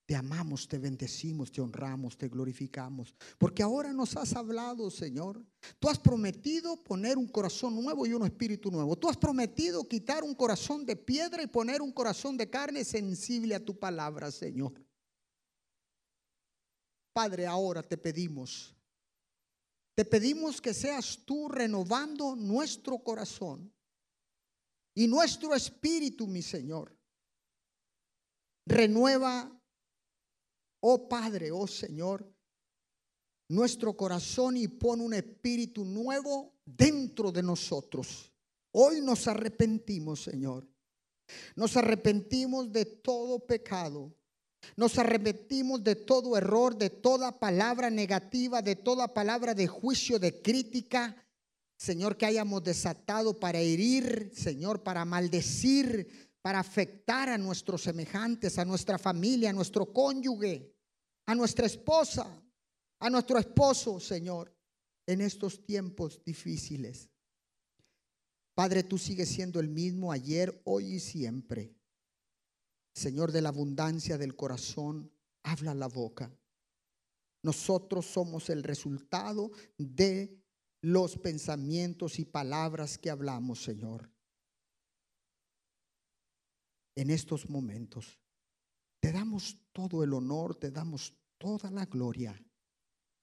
Te 0.04 0.16
amamos, 0.16 0.66
te 0.66 0.78
bendecimos, 0.78 1.52
te 1.52 1.60
honramos, 1.60 2.18
te 2.18 2.28
glorificamos. 2.28 3.14
Porque 3.38 3.62
ahora 3.62 3.92
nos 3.92 4.16
has 4.16 4.34
hablado, 4.34 4.90
Señor. 4.90 5.40
Tú 5.78 5.88
has 5.88 5.98
prometido 5.98 6.76
poner 6.82 7.16
un 7.16 7.28
corazón 7.28 7.80
nuevo 7.80 8.04
y 8.04 8.12
un 8.12 8.24
espíritu 8.24 8.70
nuevo. 8.70 8.96
Tú 8.96 9.08
has 9.08 9.16
prometido 9.16 9.86
quitar 9.88 10.24
un 10.24 10.34
corazón 10.34 10.84
de 10.84 10.96
piedra 10.96 11.42
y 11.42 11.46
poner 11.46 11.80
un 11.80 11.92
corazón 11.92 12.36
de 12.36 12.50
carne 12.50 12.84
sensible 12.84 13.54
a 13.54 13.64
tu 13.64 13.78
palabra, 13.78 14.32
Señor. 14.32 14.72
Padre, 17.12 17.46
ahora 17.46 17.82
te 17.82 17.96
pedimos. 17.96 18.74
Te 19.94 20.04
pedimos 20.04 20.60
que 20.60 20.74
seas 20.74 21.20
tú 21.24 21.48
renovando 21.48 22.34
nuestro 22.34 22.98
corazón 22.98 23.72
y 24.94 25.06
nuestro 25.06 25.54
espíritu, 25.54 26.26
mi 26.26 26.42
Señor. 26.42 26.96
Renueva 28.66 29.61
oh 30.82 31.08
Padre, 31.08 31.50
oh 31.50 31.66
Señor, 31.66 32.28
nuestro 33.48 33.96
corazón 33.96 34.56
y 34.56 34.68
pon 34.68 35.00
un 35.00 35.14
espíritu 35.14 35.84
nuevo 35.84 36.54
dentro 36.64 37.30
de 37.30 37.42
nosotros. 37.42 38.32
Hoy 38.72 39.00
nos 39.00 39.28
arrepentimos, 39.28 40.22
Señor. 40.22 40.66
Nos 41.54 41.76
arrepentimos 41.76 42.72
de 42.72 42.84
todo 42.84 43.38
pecado. 43.40 44.14
Nos 44.76 44.98
arrepentimos 44.98 45.82
de 45.82 45.96
todo 45.96 46.36
error, 46.36 46.76
de 46.76 46.90
toda 46.90 47.38
palabra 47.38 47.90
negativa, 47.90 48.62
de 48.62 48.76
toda 48.76 49.12
palabra 49.12 49.54
de 49.54 49.66
juicio, 49.66 50.18
de 50.18 50.40
crítica. 50.40 51.16
Señor, 51.76 52.16
que 52.16 52.26
hayamos 52.26 52.62
desatado 52.62 53.38
para 53.38 53.58
herir, 53.58 54.30
Señor, 54.34 54.82
para 54.82 55.04
maldecir, 55.04 56.32
para 56.40 56.60
afectar 56.60 57.28
a 57.28 57.38
nuestros 57.38 57.82
semejantes, 57.82 58.58
a 58.58 58.64
nuestra 58.64 58.98
familia, 58.98 59.50
a 59.50 59.52
nuestro 59.52 59.92
cónyuge, 59.92 60.71
a 61.32 61.34
nuestra 61.34 61.66
esposa, 61.66 62.26
a 63.00 63.08
nuestro 63.08 63.38
esposo, 63.38 63.98
Señor, 63.98 64.54
en 65.06 65.22
estos 65.22 65.64
tiempos 65.64 66.22
difíciles. 66.24 67.08
Padre, 68.54 68.82
tú 68.82 68.98
sigues 68.98 69.30
siendo 69.30 69.58
el 69.58 69.68
mismo 69.68 70.12
ayer, 70.12 70.60
hoy 70.64 70.94
y 70.96 71.00
siempre. 71.00 71.74
Señor 72.94 73.32
de 73.32 73.40
la 73.40 73.48
abundancia 73.48 74.18
del 74.18 74.36
corazón, 74.36 75.10
habla 75.42 75.74
la 75.74 75.88
boca. 75.88 76.30
Nosotros 77.42 78.04
somos 78.04 78.50
el 78.50 78.62
resultado 78.62 79.50
de 79.78 80.38
los 80.82 81.16
pensamientos 81.16 82.18
y 82.18 82.26
palabras 82.26 82.98
que 82.98 83.08
hablamos, 83.08 83.62
Señor 83.62 84.12
en 86.94 87.08
estos 87.08 87.48
momentos. 87.48 88.20
Te 89.00 89.12
damos 89.12 89.58
todo 89.72 90.04
el 90.04 90.12
honor, 90.12 90.54
te 90.54 90.70
damos 90.70 91.14
toda 91.42 91.72
la 91.72 91.86
gloria. 91.86 92.40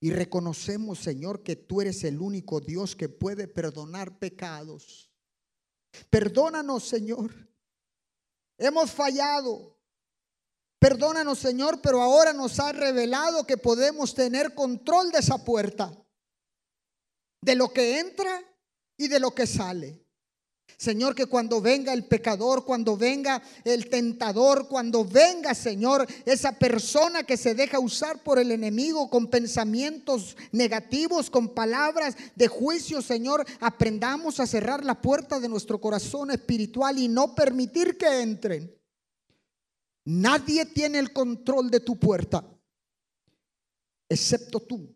Y 0.02 0.12
reconocemos, 0.12 1.00
Señor, 1.00 1.42
que 1.42 1.56
tú 1.56 1.80
eres 1.80 2.04
el 2.04 2.20
único 2.20 2.60
Dios 2.60 2.98
que 2.98 3.08
puede 3.08 3.48
perdonar 3.48 4.20
pecados. 4.20 5.10
Perdónanos, 6.10 6.84
Señor. 6.84 7.34
Hemos 8.58 8.92
fallado. 8.92 9.78
Perdónanos, 10.80 11.40
Señor, 11.40 11.82
pero 11.82 12.02
ahora 12.02 12.34
nos 12.34 12.60
ha 12.60 12.74
revelado 12.74 13.46
que 13.48 13.58
podemos 13.58 14.14
tener 14.14 14.54
control 14.54 15.12
de 15.12 15.20
esa 15.20 15.44
puerta, 15.44 15.92
de 17.42 17.56
lo 17.56 17.72
que 17.72 18.00
entra 18.00 18.42
y 18.98 19.08
de 19.08 19.20
lo 19.20 19.32
que 19.32 19.48
sale. 19.48 20.06
Señor, 20.80 21.14
que 21.14 21.26
cuando 21.26 21.60
venga 21.60 21.92
el 21.92 22.06
pecador, 22.06 22.64
cuando 22.64 22.96
venga 22.96 23.44
el 23.66 23.90
tentador, 23.90 24.70
cuando 24.70 25.04
venga, 25.04 25.54
Señor, 25.54 26.08
esa 26.24 26.54
persona 26.54 27.24
que 27.24 27.36
se 27.36 27.54
deja 27.54 27.82
usar 27.82 28.24
por 28.24 28.40
el 28.40 28.50
enemigo 28.50 29.10
con 29.10 29.28
pensamientos 29.28 30.38
negativos, 30.54 31.30
con 31.30 31.50
palabras 31.50 32.16
de 32.34 32.48
juicio, 32.48 33.02
Señor, 33.02 33.46
aprendamos 33.60 34.40
a 34.40 34.48
cerrar 34.48 34.86
la 34.86 35.02
puerta 35.02 35.42
de 35.42 35.50
nuestro 35.50 35.82
corazón 35.82 36.32
espiritual 36.32 36.98
y 36.98 37.10
no 37.10 37.36
permitir 37.36 37.98
que 37.98 38.22
entren. 38.22 38.74
Nadie 40.06 40.66
tiene 40.66 41.00
el 41.00 41.12
control 41.12 41.70
de 41.70 41.82
tu 41.82 42.00
puerta, 42.00 42.42
excepto 44.08 44.62
tú. 44.62 44.96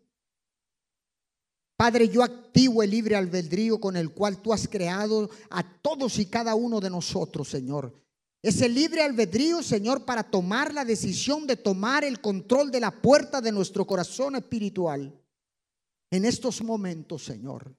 Padre, 1.76 2.08
yo 2.08 2.22
activo 2.22 2.82
el 2.82 2.90
libre 2.90 3.16
albedrío 3.16 3.80
con 3.80 3.96
el 3.96 4.10
cual 4.12 4.40
tú 4.40 4.52
has 4.52 4.68
creado 4.68 5.28
a 5.50 5.62
todos 5.80 6.18
y 6.18 6.26
cada 6.26 6.54
uno 6.54 6.80
de 6.80 6.90
nosotros, 6.90 7.48
Señor. 7.48 8.00
Ese 8.40 8.68
libre 8.68 9.02
albedrío, 9.02 9.62
Señor, 9.62 10.04
para 10.04 10.22
tomar 10.22 10.72
la 10.72 10.84
decisión 10.84 11.46
de 11.46 11.56
tomar 11.56 12.04
el 12.04 12.20
control 12.20 12.70
de 12.70 12.80
la 12.80 12.90
puerta 12.90 13.40
de 13.40 13.50
nuestro 13.50 13.86
corazón 13.86 14.36
espiritual. 14.36 15.18
En 16.10 16.24
estos 16.24 16.62
momentos, 16.62 17.24
Señor, 17.24 17.74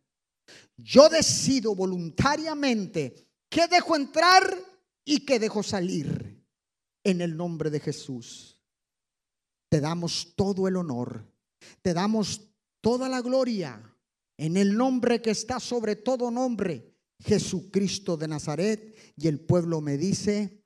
yo 0.75 1.07
decido 1.07 1.75
voluntariamente 1.75 3.29
qué 3.47 3.67
dejo 3.67 3.95
entrar 3.95 4.57
y 5.05 5.19
qué 5.19 5.39
dejo 5.39 5.63
salir. 5.63 6.43
En 7.03 7.21
el 7.21 7.37
nombre 7.37 7.69
de 7.69 7.79
Jesús. 7.79 8.59
Te 9.69 9.79
damos 9.79 10.33
todo 10.35 10.67
el 10.67 10.75
honor. 10.75 11.31
Te 11.83 11.93
damos 11.93 12.41
toda 12.85 13.09
la 13.09 13.19
gloria 13.19 13.81
en 14.37 14.57
el 14.57 14.77
nombre 14.77 15.19
que 15.19 15.31
está 15.31 15.59
sobre 15.59 15.95
todo 15.95 16.29
nombre, 16.29 16.93
Jesucristo 17.19 18.15
de 18.15 18.27
Nazaret. 18.27 18.95
Y 19.17 19.27
el 19.27 19.39
pueblo 19.39 19.81
me 19.81 19.97
dice, 19.97 20.61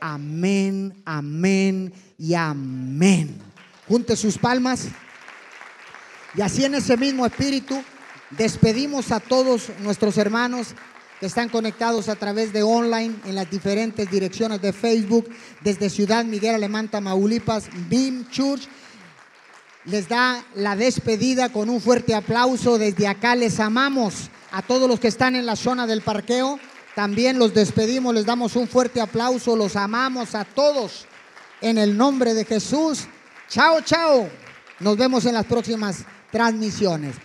amén, 0.00 1.02
amén 1.04 1.92
y 2.16 2.34
amén. 2.34 3.36
Junte 3.88 4.14
sus 4.14 4.38
palmas. 4.38 4.90
Y 6.36 6.40
así 6.40 6.64
en 6.64 6.76
ese 6.76 6.96
mismo 6.96 7.26
espíritu 7.26 7.82
despedimos 8.38 9.10
a 9.10 9.18
todos 9.18 9.72
nuestros 9.80 10.18
hermanos 10.18 10.68
que 11.18 11.26
están 11.26 11.48
conectados 11.48 12.08
a 12.08 12.14
través 12.14 12.52
de 12.52 12.62
online 12.62 13.16
en 13.24 13.34
las 13.34 13.50
diferentes 13.50 14.08
direcciones 14.08 14.62
de 14.62 14.72
Facebook, 14.72 15.28
desde 15.64 15.90
Ciudad 15.90 16.24
Miguel 16.24 16.54
Alemán, 16.54 16.88
Tamaulipas, 16.88 17.68
BIM 17.88 18.28
Church 18.30 18.68
les 19.84 20.08
da 20.08 20.44
la 20.54 20.76
despedida 20.76 21.50
con 21.50 21.70
un 21.70 21.80
fuerte 21.80 22.14
aplauso. 22.14 22.78
Desde 22.78 23.08
acá 23.08 23.34
les 23.34 23.60
amamos 23.60 24.30
a 24.52 24.62
todos 24.62 24.88
los 24.88 25.00
que 25.00 25.08
están 25.08 25.36
en 25.36 25.46
la 25.46 25.56
zona 25.56 25.86
del 25.86 26.02
parqueo. 26.02 26.58
También 26.94 27.38
los 27.38 27.54
despedimos, 27.54 28.14
les 28.14 28.26
damos 28.26 28.56
un 28.56 28.68
fuerte 28.68 29.00
aplauso, 29.00 29.56
los 29.56 29.76
amamos 29.76 30.34
a 30.34 30.44
todos 30.44 31.06
en 31.60 31.78
el 31.78 31.96
nombre 31.96 32.34
de 32.34 32.44
Jesús. 32.44 33.06
Chao, 33.48 33.80
chao. 33.82 34.28
Nos 34.80 34.96
vemos 34.96 35.24
en 35.24 35.34
las 35.34 35.46
próximas 35.46 36.04
transmisiones. 36.30 37.16